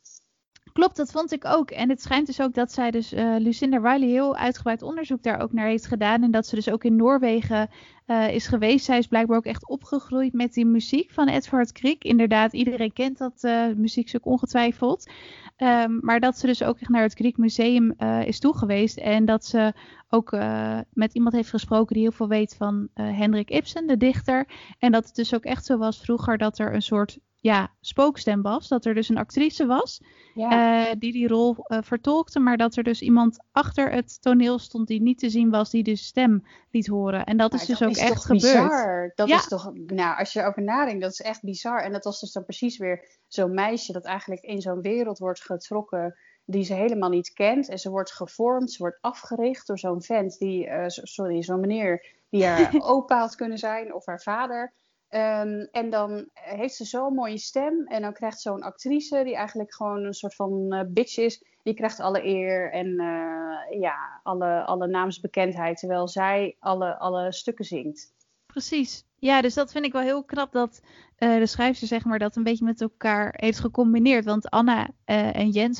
[0.74, 1.72] Klopt, dat vond ik ook.
[1.72, 5.42] En het schijnt dus ook dat zij dus uh, Lucinda Riley heel uitgebreid onderzoek daar
[5.42, 6.24] ook naar heeft gedaan.
[6.24, 7.70] En dat ze dus ook in Noorwegen
[8.12, 8.86] uh, is geweest.
[8.86, 12.04] Zij is blijkbaar ook echt opgegroeid met die muziek van Edvard Griek.
[12.04, 15.12] Inderdaad, iedereen kent dat uh, muziekstuk ongetwijfeld.
[15.58, 18.98] Um, maar dat ze dus ook echt naar het Griek Museum uh, is toegeweest.
[18.98, 19.74] En dat ze
[20.10, 23.98] ook uh, met iemand heeft gesproken die heel veel weet van uh, Hendrik Ibsen, de
[23.98, 24.48] dichter.
[24.80, 28.42] En dat het dus ook echt zo was vroeger dat er een soort ja, spookstem
[28.42, 28.68] was.
[28.68, 30.02] Dat er dus een actrice was
[30.34, 30.96] Ja.
[30.96, 32.40] die die rol vertolkte.
[32.40, 35.84] Maar dat er dus iemand achter het toneel stond die niet te zien was, die
[35.84, 37.26] de stem liet horen.
[37.26, 38.42] En dat Maar is dus dat ook is echt toch gebeurd.
[38.42, 39.12] Bizar.
[39.16, 39.36] Dat Ja.
[39.36, 41.84] is toch, nou, als je erover nadenkt, dat is echt bizar.
[41.84, 45.42] En dat was dus dan precies weer zo'n meisje dat eigenlijk in zo'n wereld wordt
[45.42, 47.70] getrokken die ze helemaal niet kent.
[47.70, 52.06] En ze wordt gevormd, ze wordt afgericht door zo'n vent die, uh, sorry, zo'n meneer
[52.30, 54.74] die haar opa had kunnen zijn of haar vader.
[55.10, 57.88] Um, en dan heeft ze zo'n mooie stem.
[57.88, 61.74] En dan krijgt zo'n actrice, die eigenlijk gewoon een soort van uh, bitch is, die
[61.74, 65.78] krijgt alle eer en uh, ja, alle, alle naamsbekendheid.
[65.80, 68.14] Terwijl zij alle, alle stukken zingt.
[68.46, 69.06] Precies.
[69.16, 70.82] Ja, dus dat vind ik wel heel knap dat
[71.18, 74.26] uh, de schrijfster zeg maar dat een beetje met elkaar heeft gecombineerd.
[74.26, 75.80] Want Anna uh, en Jens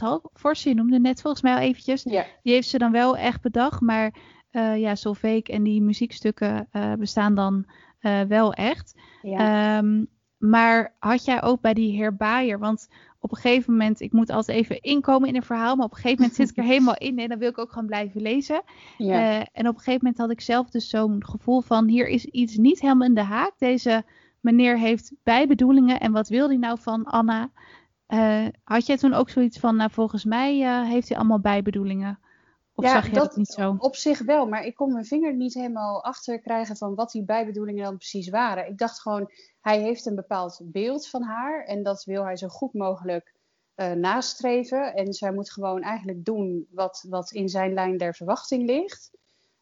[0.64, 2.26] je noemde net volgens mij al eventjes, Ja.
[2.44, 3.82] die heeft ze dan wel echt bedacht.
[3.82, 4.14] Maar
[4.76, 7.66] ja, Solveig en die muziekstukken bestaan dan
[8.28, 9.00] wel echt.
[9.22, 9.78] Ja.
[9.78, 10.08] Um,
[10.42, 12.88] maar had jij ook bij die heer Baaier, want
[13.20, 15.98] op een gegeven moment, ik moet altijd even inkomen in een verhaal, maar op een
[15.98, 18.62] gegeven moment zit ik er helemaal in en dan wil ik ook gewoon blijven lezen.
[18.98, 19.40] Ja.
[19.40, 22.26] Uh, en op een gegeven moment had ik zelf dus zo'n gevoel van, hier is
[22.26, 23.52] iets niet helemaal in de haak.
[23.58, 24.04] Deze
[24.40, 27.50] meneer heeft bijbedoelingen en wat wil hij nou van Anna?
[28.08, 32.20] Uh, had jij toen ook zoiets van, nou volgens mij uh, heeft hij allemaal bijbedoelingen?
[32.76, 33.76] Of ja, zag je dat, dat niet zo?
[33.78, 37.26] Op zich wel, maar ik kon mijn vinger niet helemaal achter krijgen van wat die
[37.26, 38.68] bijbedoelingen dan precies waren.
[38.68, 39.32] Ik dacht gewoon,
[39.62, 43.36] hij heeft een bepaald beeld van haar en dat wil hij zo goed mogelijk
[43.76, 44.94] uh, nastreven.
[44.94, 49.12] En zij moet gewoon eigenlijk doen wat, wat in zijn lijn der verwachting ligt.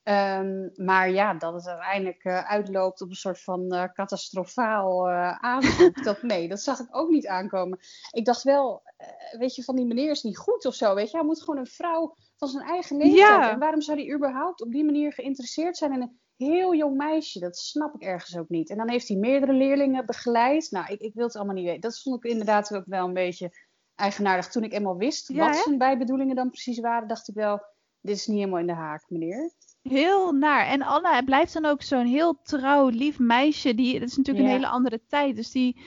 [0.04, 5.32] Um, maar ja, dat het uiteindelijk uh, uitloopt op een soort van uh, catastrofaal uh,
[5.32, 6.04] aanzoek.
[6.04, 7.80] dat, nee, dat zag ik ook niet aankomen.
[8.12, 10.96] Ik dacht wel, eh, weet je, van die meneer is niet goed of zo.
[10.96, 13.20] Weet je, hij moet gewoon een vrouw van zijn eigen leeftijd.
[13.20, 13.52] Ja.
[13.52, 17.40] En waarom zou hij überhaupt op die manier geïnteresseerd zijn in een heel jong meisje?
[17.40, 18.70] Dat snap ik ergens ook niet.
[18.70, 20.68] En dan heeft hij meerdere leerlingen begeleid.
[20.72, 21.82] Nou, ik, ik wil het allemaal niet weten.
[21.82, 23.52] Dat vond ik inderdaad ook wel een beetje
[23.96, 24.48] eigenaardig.
[24.48, 25.62] Toen ik eenmaal wist Ja, wat hè?
[25.62, 27.62] zijn bijbedoelingen dan precies waren, dacht ik wel,
[28.02, 29.52] dit is niet helemaal in de haak, meneer.
[29.82, 30.66] Heel naar.
[30.66, 33.76] En Anna blijft dan ook zo'n heel trouw, lief meisje.
[33.76, 34.52] Die, het is natuurlijk Ja.
[34.52, 35.36] een hele andere tijd.
[35.36, 35.82] Dus die,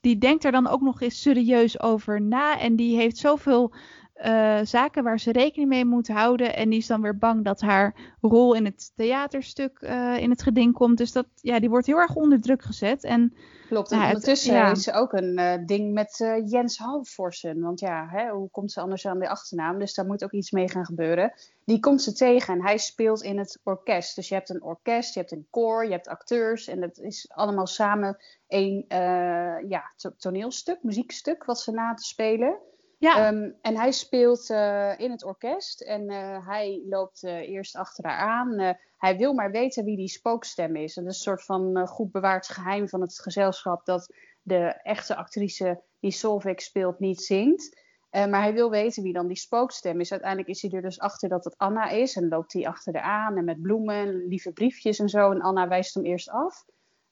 [0.00, 2.58] die denkt er dan ook nog eens serieus over na.
[2.58, 3.74] En die heeft zoveel
[4.16, 6.56] eh, zaken waar ze rekening mee moet houden.
[6.56, 10.42] En die is dan weer bang dat haar rol in het theaterstuk eh, in het
[10.42, 10.98] geding komt.
[10.98, 13.04] Dus dat, ja, die wordt heel erg onder druk gezet.
[13.04, 13.34] En
[13.68, 14.70] Klopt, en Ja, het- ondertussen ja.
[14.70, 17.60] is ook een eh, ding met Jens Halvorsen.
[17.60, 19.78] Want ja, hè, hoe komt ze anders aan de achternaam?
[19.78, 21.32] Dus daar moet ook iets mee gaan gebeuren.
[21.64, 24.14] Die komt ze tegen en hij speelt in het orkest.
[24.16, 26.68] Dus je hebt een orkest, je hebt een koor, je hebt acteurs.
[26.68, 28.16] En dat is allemaal samen
[28.48, 32.58] eh, ja, to- toneelstuk, muziekstuk wat ze na te spelen.
[32.98, 37.76] Ja, Ehm, en hij speelt eh, in het orkest en eh, hij loopt eh, eerst
[37.76, 38.76] achter haar aan.
[38.96, 40.96] Hij wil maar weten wie die spookstem is.
[40.96, 45.16] En dat is een soort van goed bewaard geheim van het gezelschap dat de echte
[45.16, 47.84] actrice die Solveig speelt niet zingt.
[48.10, 50.10] Maar hij wil weten wie dan die spookstem is.
[50.10, 52.16] Uiteindelijk is hij er dus achter dat het Anna is.
[52.16, 55.30] En loopt hij achter haar aan en met bloemen en lieve briefjes en zo.
[55.30, 56.64] En Anna wijst hem eerst af.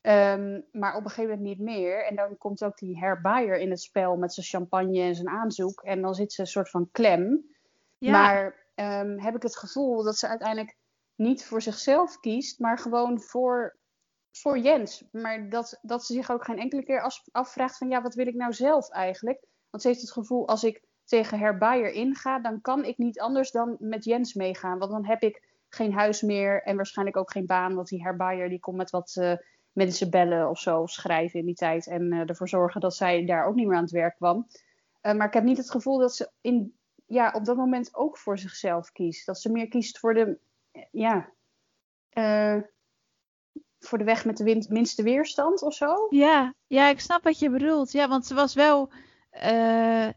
[0.04, 2.06] Ehm, maar op een gegeven moment niet meer.
[2.06, 5.82] En dan komt ook die herbijer in het spel met zijn champagne en zijn aanzoek.
[5.82, 7.44] En dan zit ze een soort van klem.
[7.98, 10.76] Maar um, heb ik het gevoel dat ze uiteindelijk
[11.14, 13.76] niet voor zichzelf kiest, maar gewoon voor,
[14.32, 15.04] voor Jens.
[15.12, 18.34] Maar dat, dat ze zich ook geen enkele keer afvraagt van ja, wat wil ik
[18.34, 19.44] nou zelf eigenlijk?
[19.70, 23.50] Want ze heeft het gevoel, als ik tegen Herbijer inga, dan kan ik niet anders
[23.50, 24.78] dan met Jens meegaan.
[24.78, 27.74] Want dan heb ik geen huis meer en waarschijnlijk ook geen baan.
[27.74, 29.34] Want die Herbijer die komt met wat uh,
[29.74, 31.86] mensen bellen of zo, of schrijven in die tijd.
[31.86, 34.46] En uh, ervoor zorgen dat zij daar ook niet meer aan het werk kwam.
[35.02, 36.74] Uh, maar ik heb niet het gevoel dat ze in,
[37.06, 39.26] ja, op dat moment ook voor zichzelf kiest.
[39.26, 40.38] Dat ze meer kiest voor de,
[40.90, 41.32] ja,
[43.78, 46.06] voor de weg met de minste weerstand of zo.
[46.10, 47.92] Ja, ja, ik snap wat je bedoelt.
[47.92, 48.92] Ja, want ze was wel
[49.44, 50.08] uh,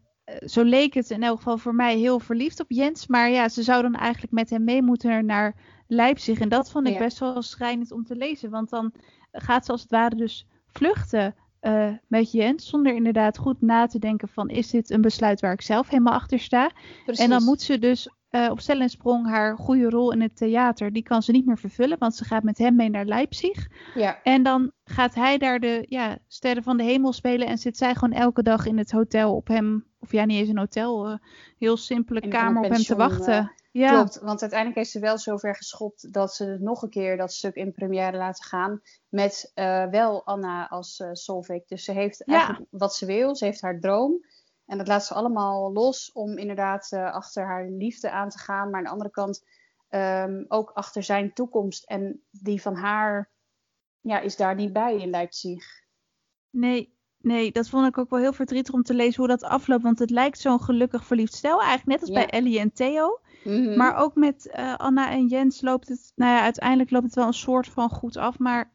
[0.45, 3.07] zo leek het in elk geval voor mij heel verliefd op Jens.
[3.07, 5.55] Maar ja, ze zou dan eigenlijk met hem mee moeten naar
[5.87, 6.39] Leipzig.
[6.39, 8.49] En dat vond ik best wel schrijnend om te lezen.
[8.49, 8.93] Want dan
[9.41, 12.69] gaat ze als het ware dus vluchten uh, met Jens.
[12.69, 16.13] Zonder inderdaad goed na te denken van is dit een besluit waar ik zelf helemaal
[16.13, 16.71] achter sta.
[17.05, 17.23] Precies.
[17.23, 20.37] En dan moet ze dus uh, op stel en sprong haar goede rol in het
[20.37, 23.67] theater, die kan ze niet meer vervullen, want ze gaat met hem mee naar Leipzig.
[23.95, 24.19] Ja.
[24.23, 27.93] En dan gaat hij daar de ja, sterren van de hemel spelen en zit zij
[27.93, 31.17] gewoon elke dag in het hotel op hem, of ja, niet eens een hotel, uh,
[31.57, 33.51] heel simpele kamer op hem te wachten.
[33.77, 33.89] Ja.
[33.89, 37.55] Klopt, want uiteindelijk heeft ze wel zover geschopt dat ze nog een keer dat stuk
[37.55, 39.51] in première laten gaan met
[39.89, 41.65] wel Anna als uh, Solveig.
[41.65, 44.25] Dus ze heeft eigenlijk wat ze wil, ze heeft haar droom.
[44.65, 48.69] En dat laat ze allemaal los om inderdaad uh, achter haar liefde aan te gaan.
[48.69, 49.45] Maar aan de andere kant
[49.89, 51.83] um, ook achter zijn toekomst.
[51.83, 53.31] En die van haar
[53.99, 55.65] ja, is daar niet bij in Leipzig.
[56.49, 59.83] Nee, nee, dat vond ik ook wel heel verdrietig om te lezen hoe dat afloopt.
[59.83, 61.61] Want het lijkt zo'n gelukkig verliefd stel.
[61.61, 63.19] Eigenlijk net als bij Ellie en Theo.
[63.43, 63.77] Mm -hmm.
[63.77, 67.27] Maar ook met uh, Anna en Jens loopt het, nou ja, uiteindelijk loopt het wel
[67.27, 68.39] een soort van goed af.
[68.39, 68.71] Maar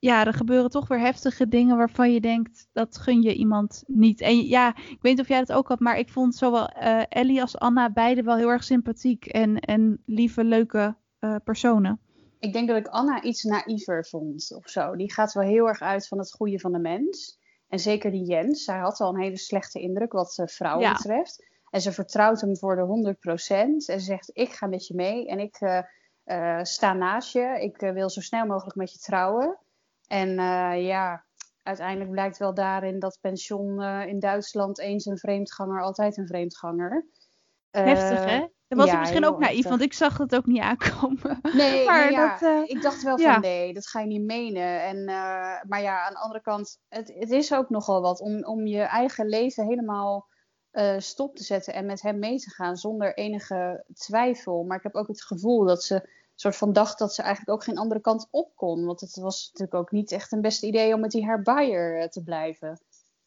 [0.00, 4.20] ja, er gebeuren toch weer heftige dingen waarvan je denkt, dat gun je iemand niet.
[4.20, 7.02] En ja, ik weet niet of jij dat ook had, maar ik vond zowel uh,
[7.08, 12.00] Ellie als Anna beide wel heel erg sympathiek en, en lieve, leuke uh, personen.
[12.38, 14.96] Ik denk dat ik Anna iets naïver vond of zo.
[14.96, 17.39] Die gaat wel heel erg uit van het goede van de mens.
[17.70, 20.92] En zeker die Jens, zij had al een hele slechte indruk wat uh, vrouwen ja.
[20.92, 21.46] betreft.
[21.70, 23.36] En ze vertrouwt hem voor de 100%.
[23.48, 25.84] En ze zegt, ik ga met je mee en ik
[26.66, 27.58] sta naast je.
[27.60, 29.58] Ik wil zo snel mogelijk met je trouwen.
[30.06, 30.34] En
[30.82, 31.24] ja,
[31.62, 37.06] uiteindelijk blijkt wel daarin dat pension in Duitsland eens een vreemdganger, altijd een vreemdganger.
[37.70, 38.46] Heftig, hè?
[38.70, 41.40] Dat was ja, misschien ook naïef, want ik zag dat ook niet aankomen.
[41.52, 44.82] Nee, maar ja, dat, ik dacht wel van nee, dat ga je niet menen.
[44.82, 45.04] En,
[45.68, 48.80] maar ja, aan de andere kant, het, het is ook nogal wat om, om je
[48.80, 50.28] eigen leven helemaal
[50.98, 54.64] stop te zetten en met hem mee te gaan zonder enige twijfel.
[54.64, 56.08] Maar ik heb ook het gevoel dat ze
[56.40, 58.84] soort van dacht dat ze eigenlijk ook geen andere kant op kon.
[58.84, 62.22] Want het was natuurlijk ook niet echt een beste idee om met die herbijer te
[62.22, 62.80] blijven.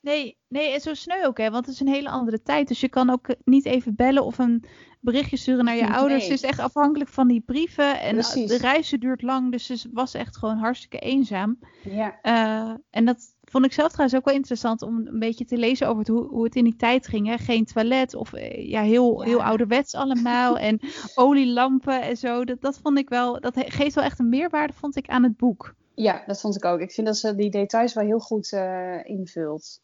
[0.03, 1.49] Nee, nee, en zo sneu ook, hè?
[1.49, 2.67] Want het is een hele andere tijd.
[2.67, 4.63] Dus je kan ook niet even bellen of een
[4.99, 5.91] berichtje sturen naar je nee.
[5.91, 6.23] ouders.
[6.23, 7.99] Het is echt afhankelijk van die brieven.
[7.99, 8.49] En Precies.
[8.49, 11.59] de reizen duurt lang, dus ze was echt gewoon hartstikke eenzaam.
[11.83, 12.19] Ja.
[12.23, 15.87] Uh, en dat vond ik zelf trouwens ook wel interessant om een beetje te lezen
[15.87, 17.27] over het, hoe, hoe het in die tijd ging.
[17.27, 17.37] Hè?
[17.37, 19.27] Geen toilet of eh, ja, heel, ja.
[19.27, 20.57] heel ouderwets allemaal.
[20.67, 20.79] en
[21.15, 22.45] olielampen en zo.
[22.45, 25.37] Dat, dat vond ik wel, dat geeft wel echt een meerwaarde, vond ik, aan het
[25.37, 25.75] boek.
[25.95, 26.79] Ja, dat vond ik ook.
[26.79, 29.81] Ik vind dat ze die details wel heel goed uh, invult.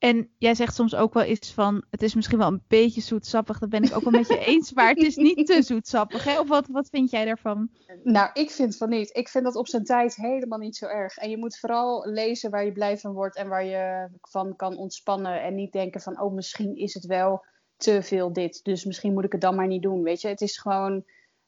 [0.00, 3.58] En jij zegt soms ook wel iets van, het is misschien wel een beetje zoetsappig.
[3.58, 6.24] Dat ben ik ook wel met je eens, maar het is niet te zoetsappig.
[6.24, 6.40] Hè?
[6.40, 7.70] Of wat, wat vind jij daarvan?
[8.02, 9.16] Nou, ik vind van niet.
[9.16, 11.16] Ik vind dat op zijn tijd helemaal niet zo erg.
[11.16, 14.76] En je moet vooral lezen waar je blij van wordt en waar je van kan
[14.76, 15.42] ontspannen.
[15.42, 17.44] En niet denken van, oh, misschien is het wel
[17.76, 18.64] te veel dit.
[18.64, 20.28] Dus misschien moet ik het dan maar niet doen, weet je.
[20.28, 21.04] Het is gewoon,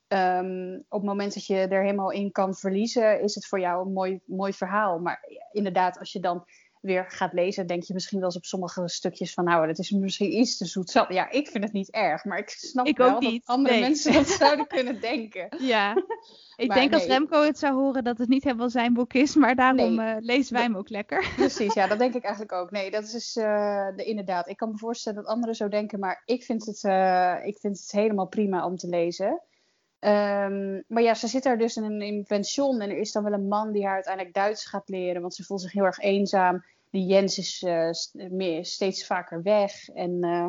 [0.09, 3.87] um, op het moment dat je er helemaal in kan verliezen, is het voor jou
[3.87, 4.99] een mooi, mooi verhaal.
[4.99, 6.45] Maar inderdaad, als je dan
[6.83, 9.91] weer gaat lezen, denk je misschien wel eens op sommige stukjes van, nou, dat is
[9.91, 10.93] misschien iets te zoet.
[11.09, 13.83] Ja, ik vind het niet erg, maar ik snap ik wel dat andere nee.
[13.83, 15.57] mensen dat zouden kunnen denken.
[15.59, 15.95] Ja,
[16.57, 17.01] ik maar denk nee.
[17.01, 20.15] als Remco het zou horen dat het niet helemaal zijn boek is, maar daarom nee.
[20.15, 21.33] uh, lezen wij hem ook lekker.
[21.37, 22.71] Precies, ja, dat denk ik eigenlijk ook.
[22.71, 24.49] Nee, dat is uh, de, inderdaad.
[24.49, 27.79] Ik kan me voorstellen dat anderen zo denken, maar ik vind het, uh, ik vind
[27.79, 29.43] het helemaal prima om te lezen.
[30.05, 33.23] Um, maar ja, ze zit daar dus in een in pension en er is dan
[33.23, 35.99] wel een man die haar uiteindelijk Duits gaat leren, want ze voelt zich heel erg
[35.99, 36.65] eenzaam.
[36.91, 37.91] Die Jens is uh,
[38.31, 40.47] meer, steeds vaker weg en uh,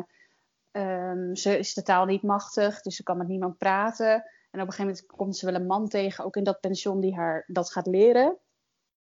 [0.72, 4.14] um, ze is de taal niet machtig, dus ze kan met niemand praten.
[4.50, 7.00] En op een gegeven moment komt ze wel een man tegen, ook in dat pension,
[7.00, 8.38] die haar dat gaat leren.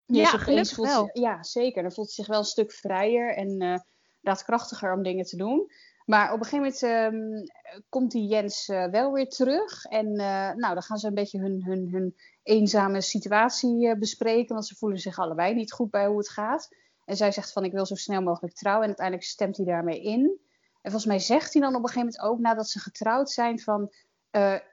[0.06, 1.10] ja, gelukkig wel.
[1.14, 1.82] ja, zeker.
[1.82, 3.78] Dan voelt ze zich wel een stuk vrijer en uh,
[4.22, 5.72] daadkrachtiger om dingen te doen.
[6.12, 7.44] Maar op een gegeven moment um,
[7.90, 9.86] komt die Jens uh, wel weer terug.
[9.86, 14.54] En uh, nou, dan gaan ze een beetje hun, hun, hun eenzame situatie bespreken.
[14.54, 16.76] Want ze voelen zich allebei niet goed bij hoe het gaat.
[17.06, 18.82] En zij zegt van ik wil zo snel mogelijk trouwen.
[18.84, 20.22] En uiteindelijk stemt hij daarmee in.
[20.82, 23.60] En volgens mij zegt hij dan op een gegeven moment ook nadat ze getrouwd zijn
[23.60, 23.92] van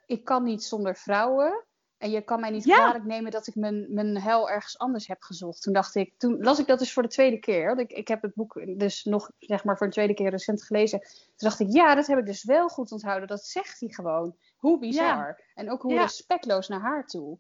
[0.07, 1.66] ik kan niet zonder vrouwen.
[1.98, 5.22] En je kan mij niet kwalijk nemen dat ik mijn, mijn hel ergens anders heb
[5.22, 5.62] gezocht.
[5.62, 7.78] Toen dacht ik, toen las ik dat dus voor de tweede keer.
[7.78, 11.00] Ik, ik heb het boek dus nog zeg maar voor de tweede keer recent gelezen.
[11.00, 13.28] Toen dacht ik, ja, dat heb ik dus wel goed onthouden.
[13.28, 14.37] Dat zegt hij gewoon.
[14.56, 15.40] Hoe bizar.
[15.54, 17.38] En ook hoe respectloos naar haar toe.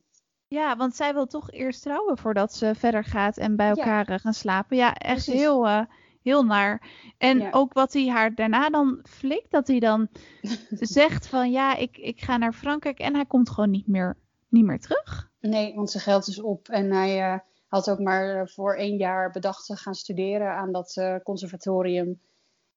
[0.48, 4.18] Ja, want zij wil toch eerst trouwen voordat ze verder gaat en bij elkaar eh,
[4.18, 4.76] gaan slapen.
[4.76, 5.82] Ja, echt heel, uh,
[6.22, 6.88] heel naar.
[7.18, 10.08] En ook wat hij haar daarna dan flikt, dat hij dan
[10.70, 14.16] zegt van ja, ik, ik ga naar Frankrijk en hij komt gewoon niet meer
[14.48, 15.30] niet meer terug.
[15.40, 16.68] Nee, want zijn geld is op.
[16.68, 20.96] En hij uh, had ook maar voor één jaar bedacht te gaan studeren aan dat
[20.96, 22.20] uh, conservatorium.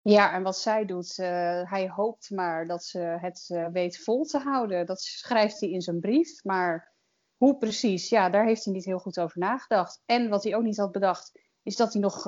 [0.01, 1.27] Ja, en wat zij doet, uh,
[1.71, 4.85] hij hoopt maar dat ze het weet vol te houden.
[4.85, 6.43] Dat schrijft hij in zijn brief.
[6.43, 6.93] Maar
[7.35, 10.01] hoe precies, ja, daar heeft hij niet heel goed over nagedacht.
[10.05, 12.23] En wat hij ook niet had bedacht, is dat hij nog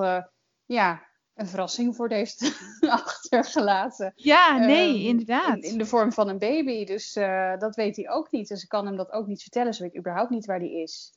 [0.65, 1.01] ja,
[1.35, 4.11] een verrassing voor heeft achtergelaten.
[4.15, 5.63] Ja, nee, ehm, inderdaad.
[5.63, 6.85] In, de vorm van een baby.
[6.85, 8.47] Dus uh, dat weet hij ook niet.
[8.47, 9.73] Dus ik kan hem dat ook niet vertellen.
[9.73, 11.13] Ze weet überhaupt niet waar die is.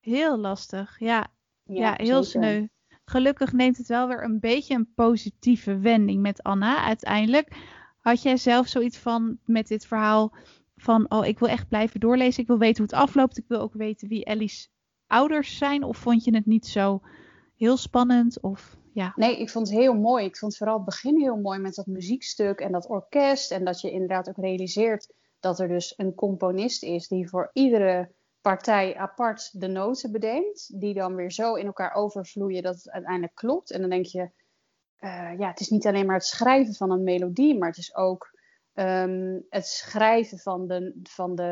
[0.00, 1.26] Heel lastig, ja.
[1.64, 2.66] Ja, heel sneu.
[3.04, 7.56] Gelukkig neemt het wel weer een beetje een positieve wending met Anna uiteindelijk.
[8.00, 10.34] Had jij zelf zoiets van met dit verhaal
[10.76, 12.42] van, oh, ik wil echt blijven doorlezen.
[12.42, 13.38] Ik wil weten hoe het afloopt.
[13.38, 14.70] Ik wil ook weten wie Ellie's
[15.06, 15.82] ouders zijn.
[15.82, 17.02] Of vond je het niet zo
[17.56, 18.40] heel spannend?
[18.40, 19.12] Of ja.
[19.16, 20.24] Nee, ik vond het heel mooi.
[20.24, 23.50] Ik vond vooral het begin heel mooi met dat muziekstuk en dat orkest.
[23.50, 28.12] En dat je inderdaad ook realiseert dat er dus een componist is die voor iedere
[28.40, 30.80] partij apart de noten bedenkt.
[30.80, 33.70] Die dan weer zo in elkaar overvloeien dat het uiteindelijk klopt.
[33.70, 34.30] En dan denk je,
[35.00, 37.94] uh, ja, het is niet alleen maar het schrijven van een melodie, maar het is
[37.94, 38.30] ook
[38.74, 41.42] um, het schrijven van de, van de,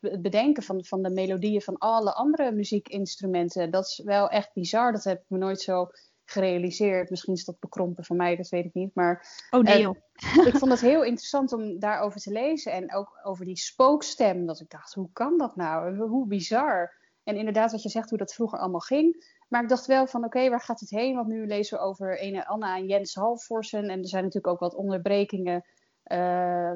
[0.00, 3.70] het bedenken van, van de melodieën van alle andere muziekinstrumenten.
[3.70, 4.92] Dat is wel echt bizar.
[4.92, 5.90] Dat heb ik me nooit zo
[6.30, 7.10] gerealiseerd.
[7.10, 8.94] Misschien is dat bekrompen van mij, dat weet ik niet.
[8.94, 12.72] Maar oh, nee, uh, ik vond het heel interessant om daarover te lezen.
[12.72, 14.46] En ook over die spookstem.
[14.46, 15.96] Dat ik dacht, hoe kan dat nou?
[15.96, 16.98] Hoe bizar.
[17.24, 19.38] En inderdaad, wat je zegt, hoe dat vroeger allemaal ging.
[19.48, 21.14] Maar ik dacht wel van, oké, waar gaat het heen?
[21.14, 23.88] Want nu lezen we over ene Anna en Jens Halforsen.
[23.88, 25.64] En er zijn natuurlijk ook wat onderbrekingen...
[26.04, 26.16] Uh,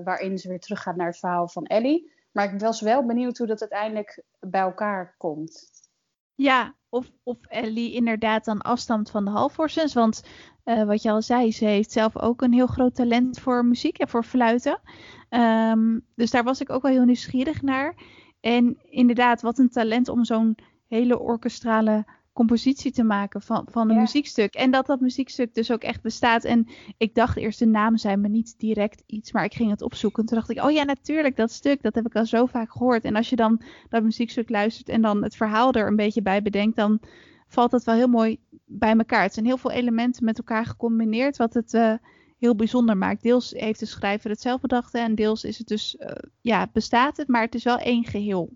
[0.05, 2.12] waarin ze weer teruggaan naar het verhaal van Ellie.
[2.33, 5.71] Maar ik was wel benieuwd hoe dat uiteindelijk bij elkaar komt.
[6.35, 9.94] Ja, of, of Ellie inderdaad dan afstamt van de Halvorsens.
[9.94, 10.24] Want
[10.64, 13.98] uh, wat je al zei, ze heeft zelf ook een heel groot talent voor muziek
[13.98, 14.80] en voor fluiten.
[15.30, 17.94] Um, dus daar was ik ook wel heel nieuwsgierig naar.
[18.40, 20.57] En inderdaad, wat een talent om zo'n
[20.88, 22.04] hele orkestrale
[22.35, 24.55] compositie te maken van, van een muziekstuk.
[24.55, 26.44] En dat dat muziekstuk dus ook echt bestaat.
[26.44, 26.66] En
[26.97, 30.27] ik dacht eerst, de naam zijn me niet direct iets, maar ik ging het opzoeken.
[30.27, 33.05] Toen dacht ik, oh ja, natuurlijk, dat stuk, dat heb ik al zo vaak gehoord.
[33.05, 36.42] En als je dan dat muziekstuk luistert en dan het verhaal er een beetje bij
[36.42, 37.01] bedenkt, dan
[37.49, 39.23] valt dat wel heel mooi bij elkaar.
[39.23, 41.94] Het zijn heel veel elementen met elkaar gecombineerd, wat het uh,
[42.38, 43.23] heel bijzonder maakt.
[43.23, 46.09] Deels heeft de schrijver het zelf bedacht en deels is het dus, uh,
[46.40, 48.51] ja, bestaat het, maar het is wel één geheel.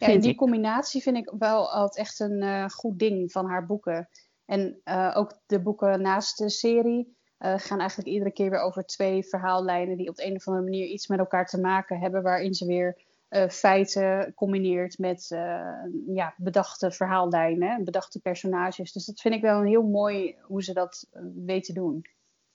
[0.00, 3.66] Ja, en die combinatie vind ik wel altijd echt een uh, goed ding van haar
[3.66, 4.08] boeken.
[4.44, 8.84] En uh, ook de boeken naast de serie uh, gaan eigenlijk iedere keer weer over
[8.84, 12.22] twee verhaallijnen die op de een of andere manier iets met elkaar te maken hebben,
[12.22, 13.08] waarin ze weer
[13.48, 15.26] feiten combineert met
[16.06, 18.92] ja, bedachte verhaallijnen, bedachte personages.
[18.92, 22.02] Dus dat vind ik wel een heel mooi hoe ze dat weet te doen.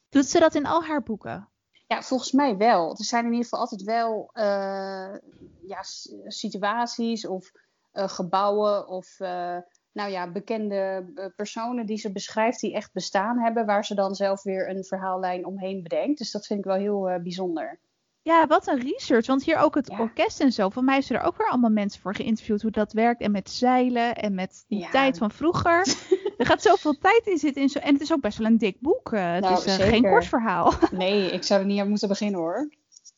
[0.10, 1.50] Doet ze dat in al haar boeken?
[1.88, 2.90] Ja, volgens mij wel.
[2.90, 5.16] Er zijn in ieder geval altijd wel uh,
[5.62, 5.84] ja,
[6.28, 7.52] situaties of
[7.94, 9.58] uh, gebouwen of uh,
[9.92, 14.44] nou ja, bekende personen die ze beschrijft die echt bestaan hebben, waar ze dan zelf
[14.44, 16.18] weer een verhaallijn omheen bedenkt.
[16.18, 17.80] Dus dat vind ik wel heel bijzonder.
[18.26, 19.26] Ja, wat een research.
[19.26, 20.70] Want hier ook het orkest en zo.
[20.70, 23.22] Van mij zijn er ook weer allemaal mensen voor geïnterviewd hoe dat werkt.
[23.22, 25.84] En met zeilen en met die tijd van vroeger.
[26.38, 27.62] er gaat zoveel tijd in zitten.
[27.62, 27.80] In zo...
[27.80, 29.12] En het is ook best wel een dik boek.
[29.12, 30.74] Uh, het nou, is uh, geen kort verhaal.
[30.92, 32.70] nee, ik zou er niet aan moeten beginnen hoor.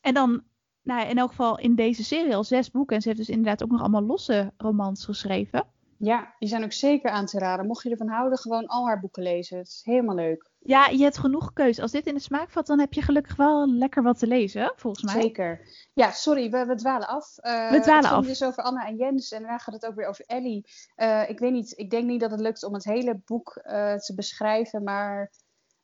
[0.01, 0.43] En dan,
[0.83, 2.95] nou, in elk geval in deze serie al zes boeken.
[2.95, 5.65] En ze heeft dus inderdaad ook nog allemaal losse romans geschreven.
[5.97, 7.67] Ja, die zijn ook zeker aan te raden.
[7.67, 9.57] Mocht je ervan houden, gewoon al haar boeken lezen.
[9.57, 10.49] Het is helemaal leuk.
[10.67, 11.81] Ja, je hebt genoeg keuze.
[11.81, 14.73] Als dit in de smaak valt, dan heb je gelukkig wel lekker wat te lezen,
[14.75, 15.21] volgens mij.
[15.21, 15.67] Zeker.
[15.93, 17.35] Ja, sorry, we, we dwalen af.
[17.41, 18.17] Uh, we dwalen af.
[18.17, 20.65] Het dus over Anna en Jens en daarna gaat het ook weer over Ellie.
[20.95, 23.93] Uh, ik weet niet, ik denk niet dat het lukt om het hele boek uh,
[23.93, 25.31] te beschrijven, maar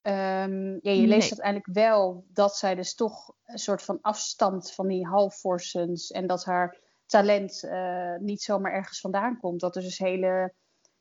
[0.02, 1.40] um, ja, je leest nee.
[1.40, 6.46] uiteindelijk wel dat zij dus toch een soort van afstand van die halfforsens en dat
[6.46, 7.70] haar talent
[8.20, 9.60] niet zomaar ergens vandaan komt.
[9.60, 10.54] Dat er dus hele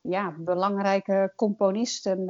[0.02, 2.28] ja, belangrijke componist en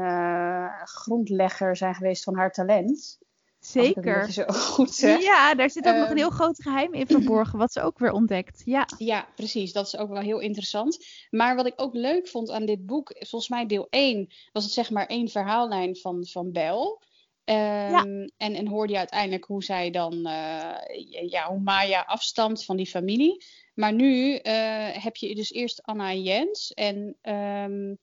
[0.84, 3.20] grondlegger zijn geweest van haar talent.
[3.64, 4.32] Zeker.
[4.32, 4.44] Zo
[4.74, 5.22] goed zeg.
[5.22, 7.98] Ja, daar zit ook nog een Ehm, heel groot geheim in verborgen, wat ze ook
[7.98, 8.62] weer ontdekt.
[8.64, 9.72] Ja, Ja, precies.
[9.72, 11.06] Dat is ook wel heel interessant.
[11.30, 14.72] Maar wat ik ook leuk vond aan dit boek, volgens mij deel 1, was het
[14.72, 17.02] zeg maar één verhaallijn van, van Bel.
[17.44, 22.76] Ehm, en, en hoorde je uiteindelijk hoe zij dan, eh, ja, hoe Maya afstamt van
[22.76, 23.44] die familie.
[23.74, 26.72] Maar nu eh, heb je dus eerst Anna en Jens.
[26.72, 27.94] En ehm,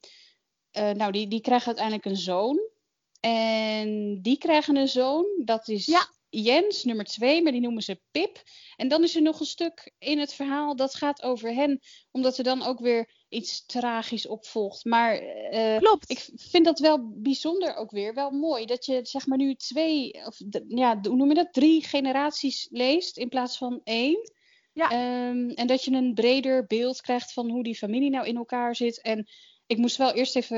[0.71, 2.59] eh, nou, die, die krijgen uiteindelijk een zoon.
[3.19, 6.17] En die krijgen een zoon, dat is Ja.
[6.31, 8.41] Jens, nummer twee, maar die noemen ze Pip.
[8.75, 11.79] En dan is er nog een stuk in het verhaal dat gaat over hen,
[12.11, 14.85] omdat er dan ook weer iets tragisch opvolgt.
[14.85, 16.09] Maar eh, klopt.
[16.09, 20.25] ik vind dat wel bijzonder ook weer, wel mooi, dat je zeg maar nu twee,
[20.25, 24.31] of ja, hoe noem je dat, drie generaties leest in plaats van één.
[24.73, 24.89] Ja.
[24.89, 28.75] Ehm, en dat je een breder beeld krijgt van hoe die familie nou in elkaar
[28.75, 29.01] zit.
[29.01, 29.27] En
[29.67, 30.57] ik moest wel eerst even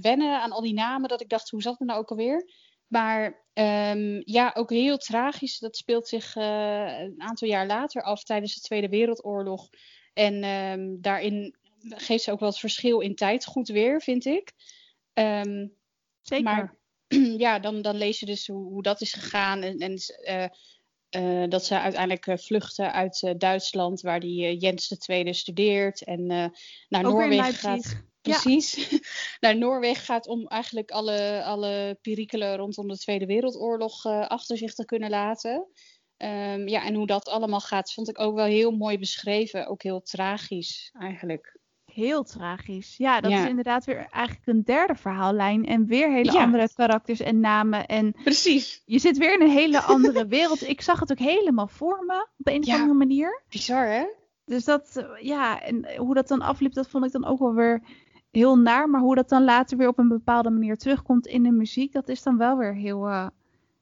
[0.00, 2.52] wennen aan al die namen, dat ik dacht, hoe zat het nou ook alweer?
[2.86, 5.58] Maar ehm, ja, ook heel tragisch.
[5.58, 9.68] Dat speelt zich eh, een aantal jaar later af tijdens de Tweede Wereldoorlog.
[10.12, 14.52] En ehm, daarin geeft ze ook wel het verschil in tijd goed weer, vind ik.
[15.12, 15.66] Ehm,
[16.22, 16.44] Zeker.
[16.44, 16.76] maar
[17.44, 19.62] ja, dan, dan lees je dus hoe, hoe dat is gegaan.
[19.62, 20.44] En, en eh,
[21.08, 26.04] eh, dat ze uiteindelijk eh, vluchten uit Duitsland, waar die Jens II studeert.
[26.04, 26.26] En
[26.88, 28.06] naar ook Noorwegen gaat.
[28.20, 28.40] Ja.
[28.40, 29.00] Precies.
[29.40, 34.84] naar Noorwegen gaat om eigenlijk alle, alle perikelen rondom de Tweede Wereldoorlog achter zich te
[34.84, 35.68] kunnen laten.
[36.16, 39.66] Ehm, ja, en hoe dat allemaal gaat, vond ik ook wel heel mooi beschreven.
[39.66, 41.58] Ook heel tragisch eigenlijk.
[41.98, 42.96] Heel tragisch.
[42.96, 43.42] Ja, dat Ja.
[43.42, 45.66] is inderdaad weer eigenlijk een derde verhaallijn.
[45.66, 46.42] En weer hele Ja.
[46.42, 47.86] andere karakters en namen.
[47.86, 48.82] En Precies.
[48.84, 50.68] je zit weer in een hele andere wereld.
[50.68, 53.42] Ik zag het ook helemaal voor me, op een of andere manier.
[53.50, 54.04] Bizar, hè?
[54.44, 57.54] Dus dat, eh, ja, en hoe dat dan afliep, dat vond ik dan ook wel
[57.54, 57.82] weer
[58.30, 58.88] heel naar.
[58.88, 62.08] Maar hoe dat dan later weer op een bepaalde manier terugkomt in de muziek, dat
[62.08, 63.26] is dan wel weer heel, eh,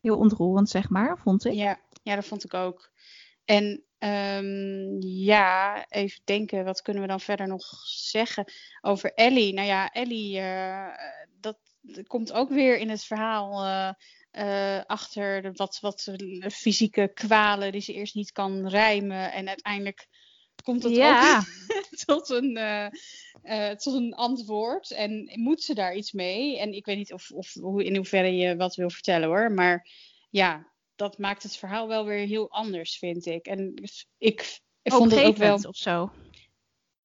[0.00, 1.52] heel ontroerend, zeg maar, vond ik.
[1.52, 2.90] Ja, ja, dat vond ik ook.
[3.44, 9.54] En ehm, ja, even denken, wat kunnen we dan verder nog zeggen over Ellie?
[9.54, 10.88] Nou ja, Ellie, eh,
[11.40, 13.92] dat, dat komt ook weer in het verhaal eh,
[14.76, 16.10] eh, achter de wat, wat
[16.52, 19.32] fysieke kwalen die ze eerst niet kan rijmen.
[19.32, 20.06] En uiteindelijk
[20.62, 21.38] komt het Ja.
[21.38, 21.44] ook
[22.06, 22.58] tot een,
[23.76, 24.90] tot een antwoord.
[24.90, 26.58] En moet ze daar iets mee?
[26.58, 29.52] En ik weet niet of, of hoe, in hoeverre je wat wil vertellen hoor.
[29.52, 29.88] Maar
[30.30, 33.46] ja, dat maakt het verhaal wel weer heel anders, vind ik.
[33.46, 33.74] En
[34.18, 35.54] ik, ik vond het ook wel.
[35.56, 36.10] Of zo.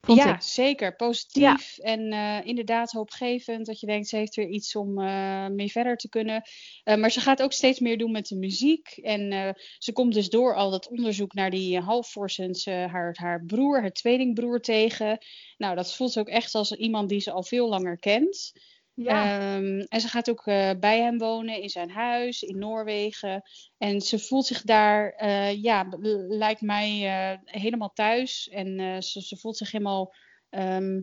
[0.01, 0.41] Vond ja, ik.
[0.41, 0.95] zeker.
[0.95, 1.77] Positief.
[1.77, 3.65] En eh, inderdaad hoopgevend.
[3.65, 6.41] Dat je denkt, ze heeft weer iets om eh, mee verder te kunnen.
[6.83, 8.87] Eh, maar ze gaat ook steeds meer doen met de muziek.
[8.87, 13.91] En ze komt dus door al dat onderzoek naar die halfvorsens, haar, haar broer, haar
[13.91, 15.17] tweelingbroer tegen.
[15.57, 18.51] Nou, dat voelt ze ook echt als iemand die ze al veel langer kent.
[18.93, 19.39] Ja.
[19.39, 23.41] Ehm, en ze gaat ook eh, bij hem wonen in zijn huis in Noorwegen.
[23.77, 25.87] En ze voelt zich daar, eh, ja,
[26.27, 28.49] lijkt mij eh, helemaal thuis.
[28.49, 30.13] En ze, ze voelt zich helemaal
[30.49, 31.01] ehm,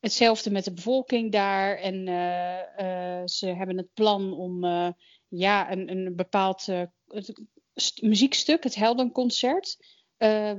[0.00, 1.76] hetzelfde met de bevolking daar.
[1.76, 2.06] En
[3.28, 4.64] ze hebben het plan om
[5.28, 6.66] ja, een, een bepaald
[8.00, 9.76] muziekstuk, het Heldenconcert.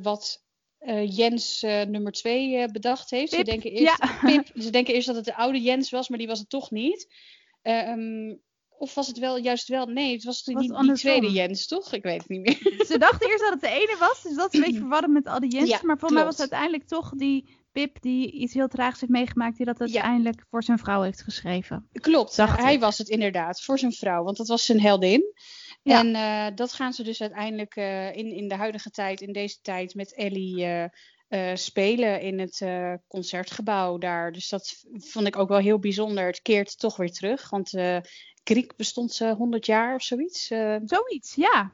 [0.01, 0.43] wat
[0.79, 3.33] eh, Jens eh, nummer twee eh, bedacht heeft.
[3.33, 4.19] Ze denken, eerst, ja.
[4.25, 6.71] Pip, ze denken eerst dat het de oude Jens was, maar die was het toch
[6.71, 7.13] niet.
[7.61, 8.35] Ehm,
[8.69, 9.85] of was het wel juist wel?
[9.85, 11.09] Nee, het was die, Was die, andersom?
[11.11, 11.93] tweede Jens, toch?
[11.93, 12.85] Ik weet het niet meer.
[12.85, 15.27] Ze dachten eerst dat het de ene was, dus dat is een beetje verwarrend met
[15.27, 15.69] al die Jensen.
[15.69, 19.11] Ja, maar volgens mij was het uiteindelijk toch die Pip die iets heel tragisch heeft
[19.11, 19.83] meegemaakt, die dat Ja.
[19.83, 21.89] uiteindelijk voor zijn vrouw heeft geschreven.
[21.91, 25.23] Klopt, hij was het inderdaad voor zijn vrouw, want dat was zijn heldin.
[25.81, 25.99] Ja.
[25.99, 29.59] En eh, dat gaan ze dus uiteindelijk eh, in, in de huidige tijd, in deze
[29.61, 30.65] tijd, met Ellie
[31.27, 32.65] eh, spelen in het
[33.07, 34.31] concertgebouw daar.
[34.31, 36.25] Dus dat vond ik ook wel heel bijzonder.
[36.25, 37.69] Het keert toch weer terug, want
[38.43, 40.47] Griek bestond ze 100 jaar of zoiets.
[40.83, 41.71] Zoiets, ja.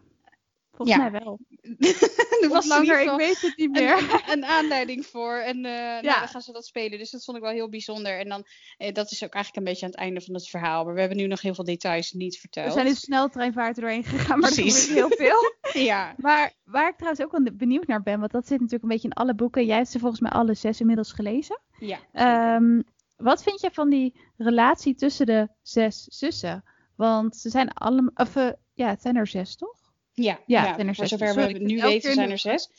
[0.75, 1.09] Volgens Ja.
[1.09, 1.39] mij wel.
[2.41, 3.97] er Of was langer, ik weet het niet meer.
[4.33, 5.35] een aanleiding voor.
[5.35, 6.97] En eh nou, dan gaan ze dat spelen.
[6.99, 8.19] Dus dat vond ik wel heel bijzonder.
[8.19, 8.43] En dan,
[8.77, 10.83] eh, dat is ook eigenlijk een beetje aan het einde van het verhaal.
[10.85, 12.67] Maar we hebben nu nog heel veel details niet verteld.
[12.67, 14.87] We zijn in sneltreinvaart doorheen gegaan, maar er Precies.
[14.89, 15.53] heel veel.
[15.73, 18.89] Ja, Maar waar ik trouwens ook wel benieuwd naar ben, want dat zit natuurlijk een
[18.89, 19.65] beetje in alle boeken.
[19.65, 21.61] Jij hebt ze volgens mij alle zes inmiddels gelezen.
[21.79, 21.99] ja.
[22.11, 22.81] Ehm,
[23.15, 26.63] wat vind je van die relatie tussen de zes zussen?
[26.95, 29.84] Want ze zijn allemaal, of eh, ja, het zijn er zes toch?
[30.15, 31.19] Ja, Ja, ja, zijn er voor zes.
[31.19, 32.69] zover Sorry, we nu weten zijn er zes.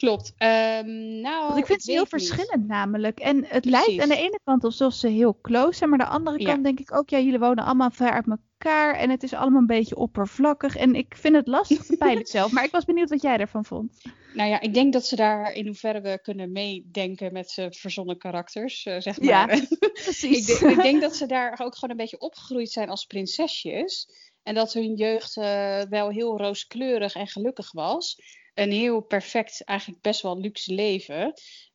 [0.00, 0.32] Klopt.
[0.38, 3.18] Um, nou, Want ik vind ze heel verschillend namelijk.
[3.18, 6.12] En het lijkt aan de ene kant alsof ze heel close zijn, maar aan de
[6.12, 9.32] andere kant denk ik ook, ja, jullie wonen allemaal ver uit elkaar en het is
[9.32, 10.76] allemaal een beetje oppervlakkig.
[10.76, 13.64] En ik vind het lastig te peilen zelf, maar ik was benieuwd wat jij ervan
[13.64, 13.92] vond.
[14.34, 18.18] Nou ja, ik denk dat ze daar in hoeverre we kunnen meedenken met ze verzonnen
[18.18, 19.28] karakters, uh, zeg maar.
[19.28, 19.46] Ja,
[20.04, 20.48] precies.
[20.48, 24.08] ik, denk, ik denk dat ze daar ook gewoon een beetje opgegroeid zijn als prinsesjes.
[24.42, 28.16] En dat hun jeugd uh, wel heel rooskleurig en gelukkig was
[28.54, 31.24] een heel perfect, eigenlijk best wel luxe leven.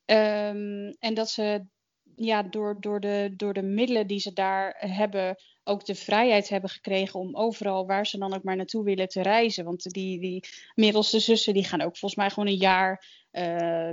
[0.06, 1.66] Um, en dat ze
[2.16, 5.36] ja, door, door, de, door de middelen die ze daar hebben,
[5.68, 9.22] ook de vrijheid hebben gekregen om overal waar ze dan ook maar naartoe willen te
[9.22, 9.66] reizen.
[9.66, 10.44] Want die, die
[10.76, 13.44] middelste zussen die gaan ook volgens mij gewoon een jaar uh,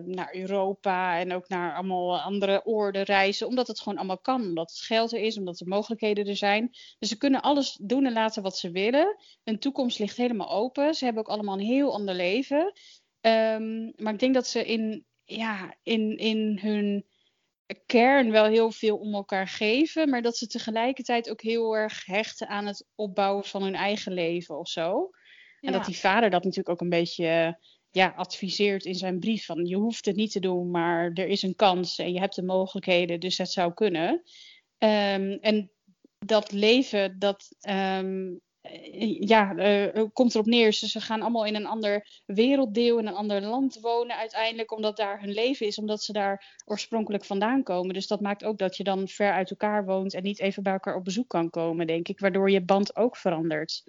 [0.04, 3.46] naar Europa en ook naar allemaal andere oorden reizen.
[3.46, 4.42] Omdat het gewoon allemaal kan.
[4.42, 6.70] Omdat het geld er is, omdat de mogelijkheden er zijn.
[6.98, 9.16] Dus ze kunnen alles doen en laten wat ze willen.
[9.44, 10.94] Hun toekomst ligt helemaal open.
[10.94, 12.72] Ze hebben ook allemaal een heel ander leven.
[13.20, 17.06] Um, maar ik denk dat ze in, ja, in, in hun
[17.86, 22.48] kern wel heel veel om elkaar geven, maar dat ze tegelijkertijd ook heel erg hechten
[22.48, 25.10] aan het opbouwen van hun eigen leven of zo.
[25.60, 27.58] En dat die vader dat natuurlijk ook een beetje
[27.90, 31.42] ja, adviseert in zijn brief van je hoeft het niet te doen, maar er is
[31.42, 34.22] een kans en je hebt de mogelijkheden, dus het zou kunnen.
[34.78, 35.70] Um, en
[36.18, 38.40] dat leven, dat um,
[39.18, 40.72] ja, uh, komt erop neer.
[40.72, 44.96] Ze, ze gaan allemaal in een ander werelddeel, in een ander land wonen uiteindelijk, omdat
[44.96, 47.94] daar hun leven is, omdat ze daar oorspronkelijk vandaan komen.
[47.94, 50.72] Dus dat maakt ook dat je dan ver uit elkaar woont en niet even bij
[50.72, 53.84] elkaar op bezoek kan komen, denk ik, waardoor je band ook verandert.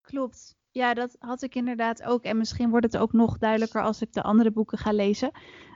[0.00, 0.56] Klopt.
[0.74, 2.22] Ja, dat had ik inderdaad ook.
[2.22, 5.30] En misschien wordt het ook nog duidelijker als ik de andere boeken ga lezen.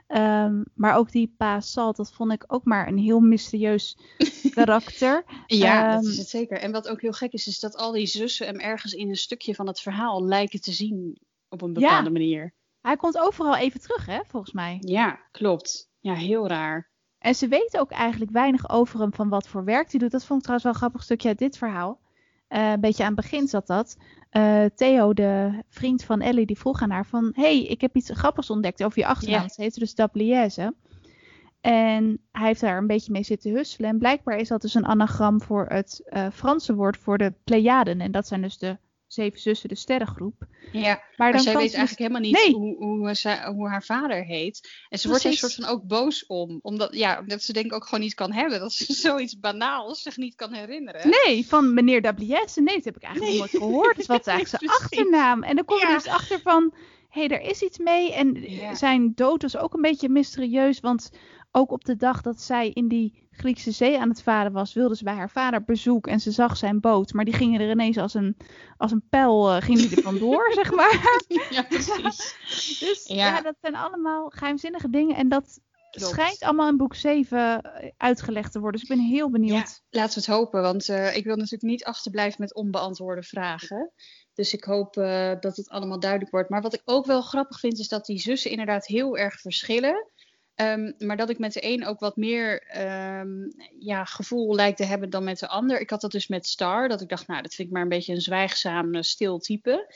[0.07, 3.97] Um, maar ook die Pa Salt, dat vond ik ook maar een heel mysterieus
[4.55, 5.23] karakter.
[5.45, 6.57] ja, um, dat is het zeker.
[6.57, 9.15] En wat ook heel gek is, is dat al die zussen hem ergens in een
[9.15, 12.53] stukje van het verhaal lijken te zien op een bepaalde ja, manier.
[12.81, 14.77] Hij komt overal even terug, hè, volgens mij.
[14.79, 15.89] Ja, klopt.
[15.99, 16.91] Ja, heel raar.
[17.17, 20.11] En ze weten ook eigenlijk weinig over hem van wat voor werk hij doet.
[20.11, 21.99] Dat vond ik trouwens wel een grappig stukje uit dit verhaal.
[22.49, 23.97] Uh, een beetje aan het begin zat dat.
[24.31, 27.31] Uh, Theo, de vriend van Ellie, die vroeg aan haar van...
[27.35, 29.41] hey, ik heb iets grappigs ontdekt over je achternaam.
[29.41, 29.49] Ja.
[29.49, 30.73] Ze heet dus Dabliese.
[31.61, 33.89] En hij heeft daar een beetje mee zitten husselen.
[33.89, 38.01] En blijkbaar is dat dus een anagram voor het uh, Franse woord voor de Pleiaden.
[38.01, 38.77] En dat zijn dus de
[39.09, 40.47] Zeven Zussen, de sterrengroep.
[40.71, 42.53] Ja, maar, maar zij weet eigenlijk helemaal niet nee.
[42.53, 43.13] hoe,
[43.53, 44.69] hoe, haar vader heet.
[44.89, 46.59] En ze wordt er soort van ook boos om.
[46.61, 48.59] Omdat, ja, omdat ze denk ik ook gewoon niet kan hebben.
[48.59, 51.09] Dat ze zoiets banaals zich niet kan herinneren.
[51.25, 52.61] Nee, van meneer Dabliesse.
[52.61, 53.39] Nee, dat heb ik eigenlijk nee.
[53.39, 54.05] nooit gehoord.
[54.05, 55.43] Wat is eigenlijk zijn achternaam?
[55.43, 55.93] En dan kom je ja.
[55.93, 56.73] dus achter van...
[57.09, 58.13] Hé, hey, er is iets mee.
[58.13, 58.75] En ja.
[58.75, 60.79] zijn dood was ook een beetje mysterieus.
[60.79, 61.11] Want
[61.51, 64.95] ook op de dag dat zij in die Griekse zee aan het varen was, wilde
[64.95, 67.13] ze bij haar vader bezoek en ze zag zijn boot.
[67.13, 68.37] Maar die gingen er ineens als een,
[68.77, 71.23] als een pijl, uh, ging die er vandoor, zeg maar.
[71.49, 72.35] Ja, precies.
[72.85, 73.15] dus ja.
[73.15, 73.41] ja.
[73.41, 75.59] dat zijn allemaal geheimzinnige dingen en dat
[75.91, 76.11] Klopt.
[76.11, 77.61] schijnt allemaal in boek 7
[77.97, 78.79] uitgelegd te worden.
[78.79, 79.81] Dus ik ben heel benieuwd.
[79.89, 83.91] Ja, laten we het hopen, want uh, ik wil natuurlijk niet achterblijven met onbeantwoorde vragen.
[84.33, 86.49] Dus ik hoop uh, dat het allemaal duidelijk wordt.
[86.49, 90.11] Maar wat ik ook wel grappig vind, is dat die zussen inderdaad heel erg verschillen.
[90.61, 92.77] Um, maar dat ik met de een ook wat meer
[93.19, 95.79] um, ja, gevoel lijkt te hebben dan met de ander.
[95.79, 97.89] Ik had dat dus met Star, dat ik dacht, nou, dat vind ik maar een
[97.89, 99.93] beetje een zwijgzaam, stil type.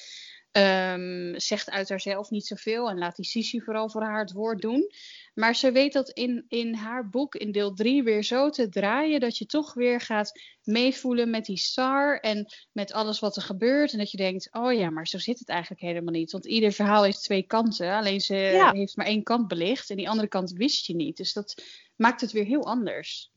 [0.52, 4.62] Um, zegt uit haarzelf niet zoveel en laat die Sissy vooral voor haar het woord
[4.62, 4.92] doen.
[5.34, 9.20] Maar ze weet dat in, in haar boek, in deel 3, weer zo te draaien
[9.20, 13.92] dat je toch weer gaat meevoelen met die star en met alles wat er gebeurt.
[13.92, 16.32] En dat je denkt, oh ja, maar zo zit het eigenlijk helemaal niet.
[16.32, 18.72] Want ieder verhaal heeft twee kanten, alleen ze ja.
[18.72, 21.18] heeft maar één kant belicht en die andere kant wist je niet.
[21.18, 21.64] Dus dat
[21.96, 23.32] maakt het weer heel anders.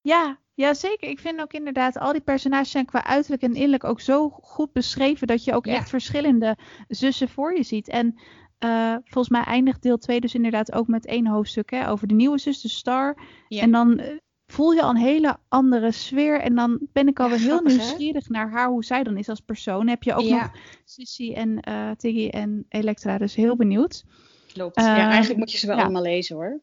[0.00, 1.08] Ja, ja, zeker.
[1.08, 4.72] Ik vind ook inderdaad, al die personages zijn qua uiterlijk en innerlijk ook zo goed
[4.72, 5.74] beschreven dat je ook ja.
[5.74, 6.56] echt verschillende
[6.88, 7.88] zussen voor je ziet.
[7.88, 8.20] En
[8.64, 12.14] uh, volgens mij eindigt deel 2 dus inderdaad ook met één hoofdstuk hè, over de
[12.14, 13.18] nieuwe zus, de Star.
[13.48, 13.60] Ja.
[13.60, 14.06] En dan uh,
[14.46, 16.40] voel je al een hele andere sfeer.
[16.40, 18.32] En dan ben ik alweer ja, heel nieuwsgierig hè?
[18.32, 19.88] naar haar, hoe zij dan is als persoon.
[19.88, 20.50] Heb je ook nog
[20.84, 24.04] Sissy en uh, Tiggy en Elektra, dus heel benieuwd.
[24.52, 24.80] Klopt.
[24.80, 26.60] ja, eigenlijk moet je ze wel allemaal lezen hoor.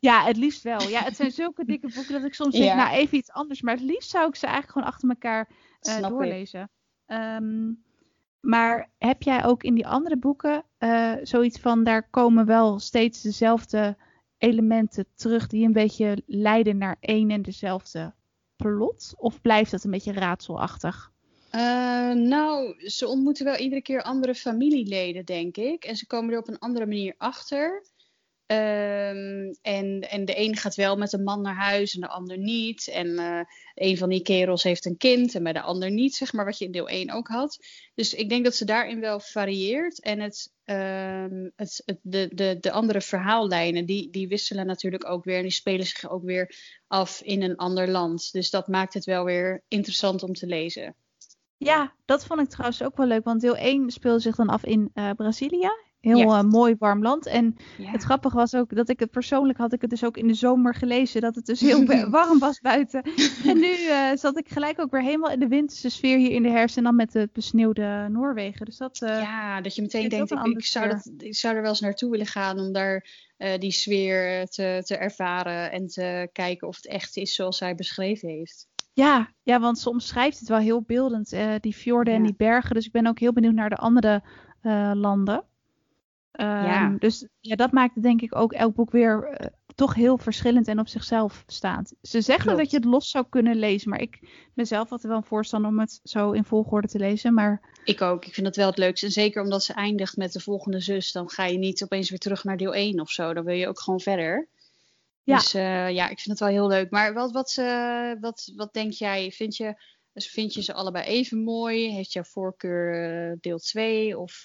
[0.00, 0.88] Ja, het liefst wel.
[0.88, 3.62] Ja, het zijn zulke dikke boeken dat ik soms denk, nou even iets anders.
[3.62, 5.48] Maar het liefst zou ik ze eigenlijk gewoon achter elkaar
[6.08, 6.70] doorlezen.
[7.06, 7.84] Um,
[8.40, 13.22] maar heb jij ook in die andere boeken uh, zoiets van, daar komen wel steeds
[13.22, 13.96] dezelfde
[14.38, 18.14] elementen terug die een beetje leiden naar één en dezelfde
[18.56, 19.14] plot?
[19.16, 21.12] Of blijft dat een beetje raadselachtig?
[21.54, 25.84] Uh, nou, ze ontmoeten wel iedere keer andere familieleden, denk ik.
[25.84, 27.84] En ze komen er op een andere manier achter.
[28.50, 32.38] Ehm, en, en de een gaat wel met een man naar huis en de ander
[32.38, 32.88] niet.
[32.88, 33.40] En uh,
[33.74, 36.58] een van die kerels heeft een kind en bij de ander niet, zeg maar, wat
[36.58, 37.58] je in deel 1 ook had.
[37.94, 40.00] Dus ik denk dat ze daarin wel varieert.
[40.00, 40.32] En
[40.64, 45.36] ehm, het, het, de, de, de andere verhaallijnen, die, die wisselen natuurlijk ook weer.
[45.36, 46.54] En die spelen zich ook weer
[46.86, 48.32] af in een ander land.
[48.32, 50.94] Dus dat maakt het wel weer interessant om te lezen.
[51.56, 53.24] Ja, dat vond ik trouwens ook wel leuk.
[53.24, 55.89] Want deel 1 speelde zich dan af in uh, Brazilië.
[56.00, 57.26] Heel eh, mooi warm land.
[57.26, 60.26] En het grappige was ook dat ik het persoonlijk had ik het dus ook in
[60.26, 61.20] de zomer gelezen.
[61.20, 63.02] Dat het dus heel warm was buiten.
[63.44, 66.42] en nu uh, zat ik gelijk ook weer helemaal in de winterse sfeer hier in
[66.42, 66.76] de herfst.
[66.76, 68.66] En dan met het besneeuwde Noorwegen.
[68.66, 71.60] Dus dat, uh, ja, dat je meteen denkt, ik, ik, zou dat, ik zou er
[71.60, 73.06] wel eens naartoe willen gaan om daar
[73.58, 75.72] die sfeer te, te ervaren.
[75.72, 78.68] En te kijken of het echt is zoals zij beschreven heeft.
[78.92, 82.74] Ja, ja, want soms schrijft het wel heel beeldend, die fjorden en die bergen.
[82.74, 84.22] Dus ik ben ook heel benieuwd naar de andere
[84.94, 85.44] landen
[86.32, 86.84] ja.
[86.84, 90.68] Ehm, dus ja, dat maakt denk ik ook elk boek weer uh, toch heel verschillend
[90.68, 91.94] en op zichzelf staand.
[92.02, 94.18] Ze zeggen dat je het los zou kunnen lezen, maar ik
[94.54, 97.34] ben zelf altijd wel een voorstander om het zo in volgorde te lezen.
[97.34, 97.78] Maar...
[97.84, 99.06] Ik ook, ik vind dat wel het leukste.
[99.06, 102.18] En zeker omdat ze eindigt met de volgende zus, dan ga je niet opeens weer
[102.18, 103.34] terug naar deel 1 of zo.
[103.34, 104.48] Dan wil je ook gewoon verder.
[105.22, 105.36] Ja.
[105.36, 106.90] Dus uh, ja, ik vind het wel heel leuk.
[106.90, 109.30] Maar wat, wat, uh, wat, wat denk jij?
[109.30, 109.74] Vind je,
[110.14, 111.90] vind je ze allebei even mooi?
[111.90, 114.42] Heeft jouw voorkeur deel 2 of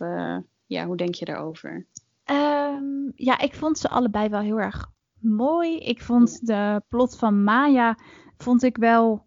[0.65, 1.85] ja, hoe denk je daarover?
[2.31, 5.77] Um, ja, ik vond ze allebei wel heel erg mooi.
[5.77, 7.97] Ik vond de plot van Maya,
[8.37, 9.25] vond ik wel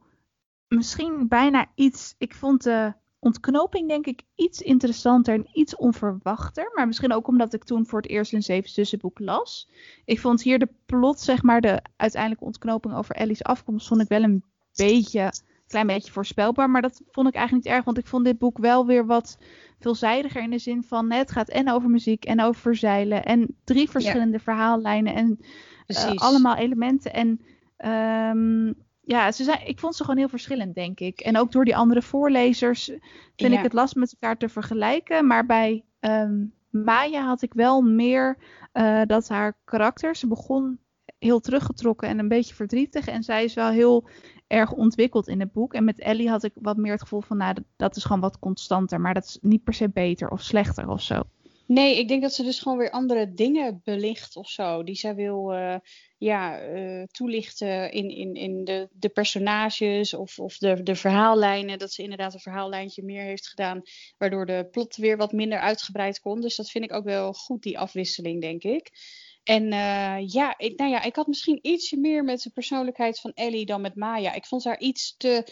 [0.69, 2.15] misschien bijna iets.
[2.19, 6.71] Ik vond de ontknoping denk ik iets interessanter en iets onverwachter.
[6.75, 9.71] Maar misschien ook omdat ik toen voor het eerst een Zeven Zussen boek las.
[10.05, 14.09] Ik vond hier de plot, zeg maar, de uiteindelijke ontknoping over Ellie's afkomst, vond ik
[14.09, 14.45] wel een
[14.77, 15.33] beetje,
[15.69, 16.71] klein beetje voorspelbaar.
[16.71, 19.39] Maar dat vond ik eigenlijk niet erg, want ik vond dit boek wel weer wat
[19.81, 23.91] veelzijdiger in de zin van het gaat en over muziek en over verzeilen en drie
[23.91, 25.39] verschillende verhaallijnen en
[25.87, 27.13] uh, allemaal elementen.
[27.13, 27.41] En
[28.37, 31.21] um, ja, ze zijn, ik vond ze gewoon heel verschillend, denk ik.
[31.21, 32.85] En ook door die andere voorlezers
[33.37, 35.27] vind ik het lastig met elkaar te vergelijken.
[35.27, 38.39] Maar bij um, Maya had ik wel meer
[38.73, 40.79] uh, dat haar karakter, ze begon
[41.19, 43.07] heel teruggetrokken en een beetje verdrietig.
[43.07, 44.09] En zij is wel heel
[44.47, 45.75] erg ontwikkeld in het boek.
[45.75, 48.39] En met Ellie had ik wat meer het gevoel van, nou, dat is gewoon wat
[48.39, 49.01] constanter.
[49.01, 51.23] Maar dat is niet per se beter of slechter of zo.
[51.67, 54.83] Nee, ik denk dat ze dus gewoon weer andere dingen belicht of zo.
[54.83, 55.77] Die zij wil uh,
[56.19, 61.79] ja, uh, toelichten in, in, in de, de personages of, of de, de verhaallijnen.
[61.79, 63.83] Dat ze inderdaad een verhaallijntje meer heeft gedaan.
[64.19, 66.41] Waardoor de plot weer wat minder uitgebreid kon.
[66.41, 68.91] Dus dat vind ik ook wel goed, die afwisseling, denk ik.
[69.49, 73.33] En uh, ja, ik, nou ja, ik had misschien ietsje meer met de persoonlijkheid van
[73.35, 74.35] Ellie dan met Maya.
[74.35, 75.45] Ik vond haar iets te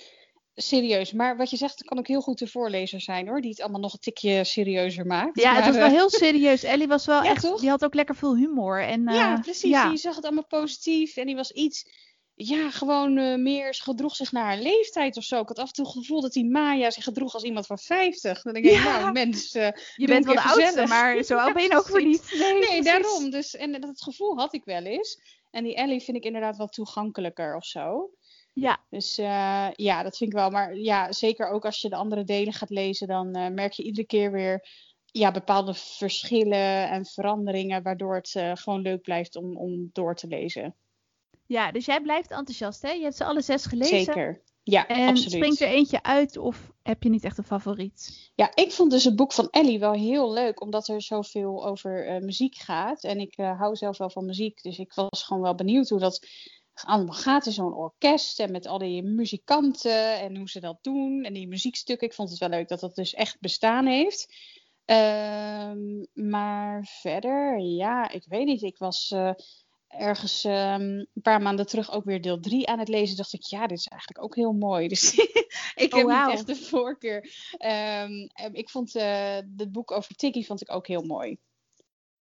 [0.55, 1.13] serieus.
[1.13, 3.41] Maar wat je zegt, kan ook heel goed de voorlezer zijn hoor.
[3.41, 5.41] Die het allemaal nog een tikje serieuzer maakt.
[5.41, 6.63] Ja, maar, het was wel heel serieus.
[6.63, 7.61] Ellie was wel echt, toch?
[7.61, 8.83] die had ook lekker veel humor.
[8.83, 9.71] En, uh, ja, precies.
[9.71, 9.91] Ja.
[9.91, 11.17] Je zag het allemaal positief.
[11.17, 11.89] En die was iets
[12.39, 15.41] ja, gewoon uh, meer gedroeg zich naar haar leeftijd of zo.
[15.41, 17.79] Ik had af en toe het gevoel dat die Maya zich gedroeg als iemand van
[17.79, 18.43] 50.
[18.43, 19.01] Dan denk ik, ja.
[19.01, 22.05] nou mens, uh, je bent wel de oudste, maar zo oud ben je ook voor
[22.05, 22.35] niet.
[22.39, 23.31] Nee, nee daarom.
[23.31, 25.21] Dus, en dat gevoel had ik wel eens.
[25.51, 28.11] En die Ellie vind ik inderdaad wat toegankelijker of zo.
[28.53, 28.85] Ja.
[28.91, 30.51] Dus uh, ja, dat vind ik wel.
[30.51, 34.07] Maar ja, zeker ook als je de andere delen gaat lezen, dan merk je iedere
[34.07, 34.69] keer weer
[35.07, 40.75] ja, bepaalde verschillen en veranderingen, waardoor het gewoon leuk blijft om, om door te lezen.
[41.47, 42.91] Ja, dus jij blijft enthousiast, hè?
[42.91, 44.05] Je hebt ze alle zes gelezen.
[44.05, 44.43] Zeker.
[44.63, 45.33] Ja, en absoluut.
[45.33, 48.31] springt er eentje uit of heb je niet echt een favoriet?
[48.35, 52.15] Ja, ik vond dus het boek van Ellie wel heel leuk, omdat er zoveel over
[52.15, 53.05] uh, muziek gaat.
[53.05, 55.99] En ik uh, hou zelf wel van muziek, dus ik was gewoon wel benieuwd hoe
[55.99, 56.27] dat
[56.85, 58.41] allemaal gaat in zo'n orkest.
[58.41, 61.25] En met al die muzikanten en hoe ze dat doen.
[61.25, 62.09] En die muziekstukken.
[62.09, 64.35] Ik vond het wel leuk dat dat dus echt bestaan heeft.
[64.87, 65.73] Uh,
[66.13, 68.63] maar verder, ja, ik weet niet.
[68.63, 69.31] Ik was uh,
[69.99, 73.17] ergens um, een paar maanden terug ook weer deel 3 aan het lezen.
[73.17, 74.89] Dacht ik, ja, dit is eigenlijk ook heel mooi.
[74.97, 75.15] Dus
[75.75, 76.27] ik oh, heb wow.
[76.27, 77.31] niet echt de voorkeur.
[78.03, 81.39] Um, ik vond uh, het boek over Tiggy vond ik ook heel mooi.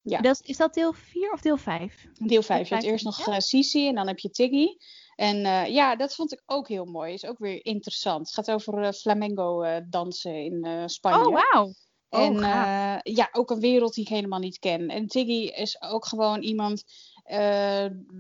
[0.02, 0.22] Ja.
[0.22, 2.08] Dat, is dat deel 4 of deel 5?
[2.14, 2.68] Deel 5.
[2.68, 4.68] Je hebt eerst nog uh, Sisi en dan heb je Tiggy.
[5.16, 7.14] En uh, ja, dat vond ik ook heel mooi.
[7.14, 8.26] Is ook weer interessant.
[8.26, 11.28] Het gaat over flamenco dansen in Spanje.
[11.28, 11.74] Oh, wauw.
[12.10, 14.88] En oh, ja, ook een wereld die ik helemaal niet ken.
[14.88, 17.15] En Tiggy is ook gewoon iemand uh,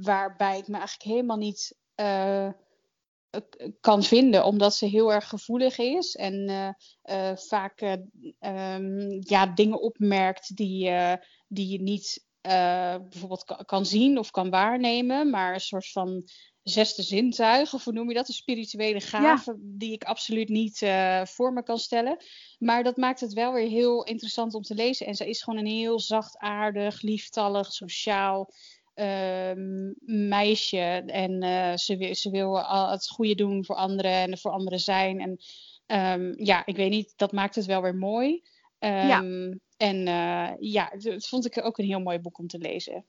[0.01, 2.49] waarbij ik me eigenlijk helemaal niet uh,
[3.81, 6.49] kan vinden, omdat ze heel erg gevoelig is en
[7.09, 7.81] uh, vaak
[8.39, 10.91] um, ja, dingen opmerkt die,
[11.47, 12.25] die je niet
[13.09, 16.23] bijvoorbeeld kan zien of kan waarnemen, maar een soort van
[16.63, 18.27] zesde zintuig, of hoe noem je dat?
[18.27, 19.57] Een spirituele gave ja.
[19.59, 20.77] die ik absoluut niet
[21.23, 22.17] voor me kan stellen.
[22.57, 25.05] Maar dat maakt het wel weer heel interessant om te lezen.
[25.05, 28.53] En ze is gewoon een heel zachtaardig, lieftallig, sociaal ehm,
[30.05, 31.39] meisje en
[31.79, 35.19] ze, wil, ze wil al het goede doen voor anderen en voor anderen zijn.
[35.19, 35.37] En
[35.85, 38.43] ehm, ja, ik weet niet, dat maakt het wel weer mooi.
[38.79, 39.23] ja.
[39.77, 40.05] En
[40.59, 43.05] ja, dat vond ik ook een heel mooi boek om te lezen.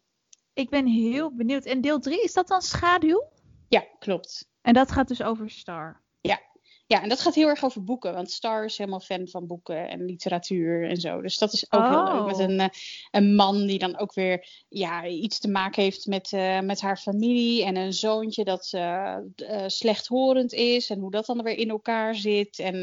[0.52, 1.64] Ik ben heel benieuwd.
[1.64, 3.28] En deel 3, is dat dan schaduw?
[3.68, 4.48] Ja, klopt.
[4.62, 6.02] En dat gaat dus over Star.
[6.86, 7.02] Ja.
[7.02, 8.14] En dat gaat heel erg over boeken.
[8.14, 11.20] Want Star is helemaal fan van boeken en literatuur en zo.
[11.20, 12.26] Dus dat is ook heel leuk.
[12.26, 12.42] Met oh.
[12.42, 12.68] een, eh,
[13.10, 16.96] een man die dan ook weer ja, iets te maken heeft met, uh, met haar
[16.96, 17.64] familie.
[17.64, 19.16] En een zoontje dat uh,
[19.66, 20.90] slechthorend is.
[20.90, 22.58] En hoe dat dan weer in elkaar zit.
[22.58, 22.82] En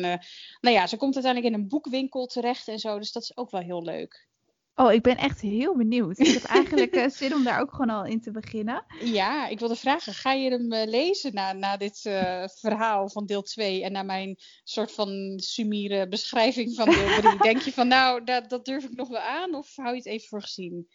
[0.62, 3.00] nou ja, ze komt uiteindelijk in een boekwinkel terecht en zo.
[3.00, 4.28] Dus dat is ook wel heel leuk.
[4.76, 6.20] Oh, ik ben echt heel benieuwd.
[6.20, 8.86] Ik heb eigenlijk uh, zin om daar ook gewoon al in te beginnen.
[9.00, 13.26] Ja, ik wilde vragen, ga je hem uh, lezen na, na dit uh, verhaal van
[13.26, 17.38] deel 2 en na mijn soort van sumiere beschrijving van deel 3?
[17.52, 20.06] Denk je van nou, dat, dat durf ik nog wel aan of hou je het
[20.06, 20.88] even voor gezien?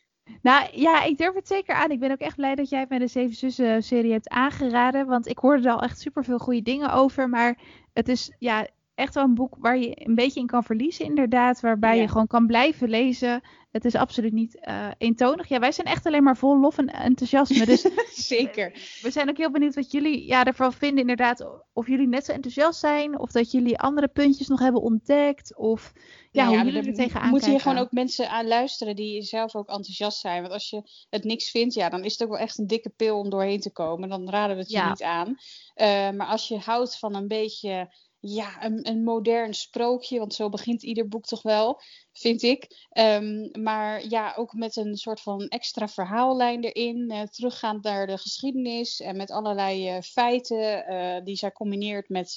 [0.42, 1.90] Nou ja, ik durf het zeker aan.
[1.90, 5.06] Ik ben ook echt blij dat jij mij de Zeven Zussen serie hebt aangeraden.
[5.06, 7.28] Want ik hoorde er al echt super veel goede dingen over.
[7.28, 7.58] Maar
[7.92, 8.66] het is ja,
[8.98, 11.60] echt wel een boek waar je een beetje in kan verliezen, inderdaad.
[11.60, 13.42] Waarbij je gewoon kan blijven lezen.
[13.70, 15.48] Het is absoluut niet uh, eentonig.
[15.48, 17.66] Ja, wij zijn echt alleen maar vol lof en enthousiasme.
[17.66, 17.86] Dus
[18.34, 18.72] Zeker.
[19.02, 21.46] We zijn ook heel benieuwd wat jullie ja, ervan vinden, inderdaad.
[21.72, 23.18] Of jullie net zo enthousiast zijn.
[23.18, 25.56] Of dat jullie andere puntjes nog hebben ontdekt.
[25.56, 25.92] Of
[26.30, 29.68] ja, hoe jullie er tegenaan Moeten hier gewoon ook mensen aan luisteren die zelf ook
[29.68, 30.40] enthousiast zijn.
[30.40, 32.90] Want als je het niks vindt, ja, dan is het ook wel echt een dikke
[32.90, 34.08] pil om doorheen te komen.
[34.08, 35.28] Dan raden we het je niet aan.
[35.28, 37.88] Uh, maar als je houdt van een beetje
[38.20, 41.80] ja, een, een modern sprookje, want zo begint ieder boek toch wel,
[42.12, 42.88] vind ik.
[42.98, 48.18] Um, maar ja, ook met een soort van extra verhaallijn erin, uh, teruggaand naar de
[48.18, 52.34] geschiedenis en met allerlei uh, feiten uh, die zij combineert met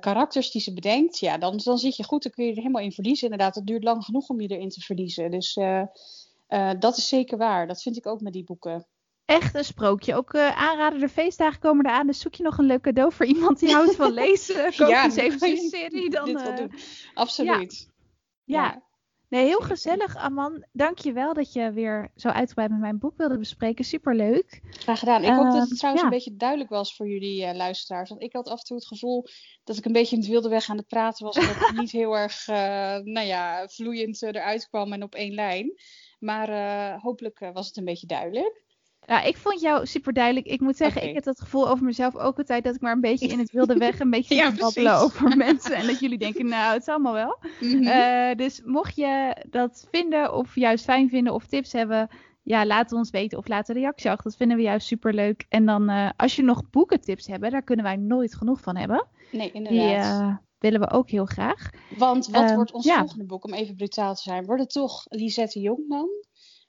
[0.00, 1.18] karakters die ze bedenkt.
[1.18, 3.30] Ja, dan, dan zit je goed, dan kun je er helemaal in verliezen.
[3.30, 5.30] Inderdaad, het duurt lang genoeg om je erin te verliezen.
[5.30, 5.54] Dus
[6.78, 7.66] dat is zeker waar.
[7.66, 8.86] Dat vind ik ook met die boeken
[9.24, 10.14] echt een sprookje.
[10.14, 12.06] Ook uh, aanraden, de feestdagen komen eraan.
[12.06, 14.74] Dus zoek je nog een leuk cadeau voor iemand die houdt van lezen.
[14.76, 16.10] Koop ja, eens even een serie.
[16.10, 16.72] Dan, dit doen.
[17.14, 17.90] Absoluut.
[18.44, 18.64] Ja.
[18.64, 18.82] ja.
[19.28, 20.64] Nee, heel gezellig, Aman.
[20.72, 23.84] Dank je wel dat je weer zo uitgebreid met mijn boek wilde bespreken.
[23.84, 24.60] Superleuk.
[24.70, 25.22] Graag gedaan.
[25.22, 28.08] Ik hoop dat het ehm, trouwens een beetje duidelijk was voor jullie uh, luisteraars.
[28.08, 29.26] Want ik had af en toe het gevoel
[29.64, 31.36] dat ik een beetje in het wilde weg aan het praten was.
[31.36, 32.46] En dat het niet heel erg,
[33.04, 35.72] nou ja, vloeiend eruit kwam en op één lijn.
[36.18, 38.63] Maar hopelijk was het een beetje duidelijk.
[39.06, 40.46] Ja, ik vond jou super duidelijk.
[40.46, 43.00] Ik moet zeggen, ik heb dat gevoel over mezelf ook altijd dat ik maar een
[43.00, 45.76] beetje in het wilde weg een beetje ja, babbelen over mensen.
[45.76, 47.38] En dat jullie denken, nou, het is allemaal wel.
[47.60, 47.82] Mhm.
[47.82, 52.08] Eh, dus mocht je dat vinden of juist fijn vinden of tips hebben,
[52.44, 54.24] ja, laat ons weten of laat een reactie achter.
[54.24, 55.46] Dat vinden we juist super leuk.
[55.48, 59.06] En dan, uh, als je nog boekentips hebben, daar kunnen wij nooit genoeg van hebben.
[59.32, 59.80] Nee, inderdaad.
[59.80, 61.70] Die uh, willen we ook heel graag.
[61.96, 64.44] Want wat wordt ons volgende boek, om even brutaal te zijn?
[64.44, 66.08] Wordt het toch Lisette Jongman?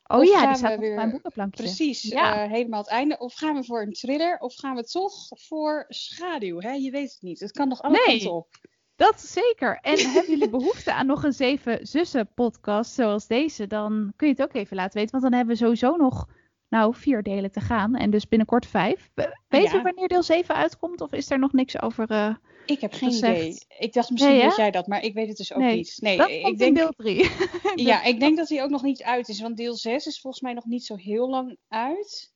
[0.08, 0.90] Oh ja, die staat weer...
[0.90, 1.64] op mijn boekenplankje.
[1.64, 2.44] Precies, ja.
[2.44, 3.18] uh, helemaal het einde.
[3.18, 6.62] Of gaan we voor een thriller, of gaan we toch voor schaduw?
[6.62, 6.72] Hè?
[6.72, 7.40] Je weet het niet.
[7.40, 8.48] Het kan nog alle nee, kanten op.
[8.96, 9.80] Dat zeker.
[9.82, 14.34] En hebben jullie behoefte aan nog een Zeven Zussen podcast zoals deze, dan kun je
[14.34, 15.12] het ook even laten weten.
[15.12, 16.28] Want dan hebben we sowieso nog
[16.70, 17.96] nou, vier delen te gaan.
[17.96, 19.10] En dus binnenkort vijf.
[19.48, 21.02] Weet je wanneer deel 7 uitkomt?
[21.02, 22.36] Of is er nog niks over uh,
[22.66, 23.58] Ik heb geen idee.
[23.80, 25.98] Ik dacht misschien nee, jij dat, maar ik weet het dus ook niet.
[26.02, 27.30] Nee, dat ik denk deel 3.
[27.76, 29.42] ja, ik denk dat hij ook nog niet uit is.
[29.42, 32.34] Want deel 6 is volgens mij nog niet zo heel lang uit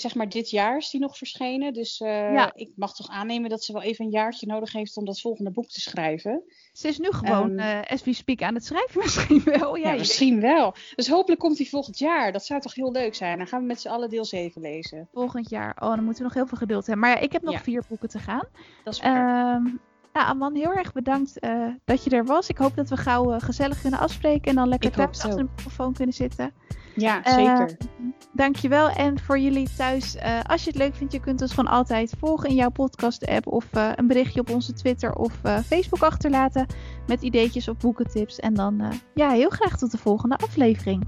[0.00, 1.72] zeg maar dit jaar is die nog verschenen.
[1.72, 5.04] Dus uh, ik mag toch aannemen dat ze wel even een jaartje nodig heeft om
[5.04, 6.42] dat volgende boek te schrijven.
[6.72, 9.76] Ze is nu gewoon, um, uh, as we speak, aan het schrijven misschien wel.
[9.76, 10.74] Ja, ja misschien wel.
[10.94, 12.32] Dus hopelijk komt die volgend jaar.
[12.32, 13.38] Dat zou toch heel leuk zijn.
[13.38, 15.08] Dan gaan we met z'n allen deel 7 lezen.
[15.12, 15.76] Volgend jaar.
[15.80, 17.04] Oh, dan moeten we nog heel veel geduld hebben.
[17.04, 18.48] Maar ja, ik heb nog vier boeken te gaan.
[18.84, 19.54] Dat is waar.
[19.54, 19.80] Um,
[20.12, 22.48] nou, Aman, heel erg bedankt uh, dat je er was.
[22.48, 25.92] Ik hoop dat we gauw gezellig kunnen afspreken en dan lekker thuis achter de microfoon
[25.92, 26.52] kunnen zitten.
[26.94, 27.70] Ja, zeker.
[27.70, 28.88] Uh, dankjewel.
[28.88, 32.48] En voor jullie thuis, als je het leuk vindt, je kunt ons gewoon altijd volgen
[32.48, 35.32] in jouw podcast-app of een berichtje op onze Twitter of
[35.64, 36.66] Facebook achterlaten
[37.06, 38.38] met ideetjes of boekentips.
[38.38, 38.82] En dan
[39.14, 41.06] ja, heel graag tot de volgende aflevering.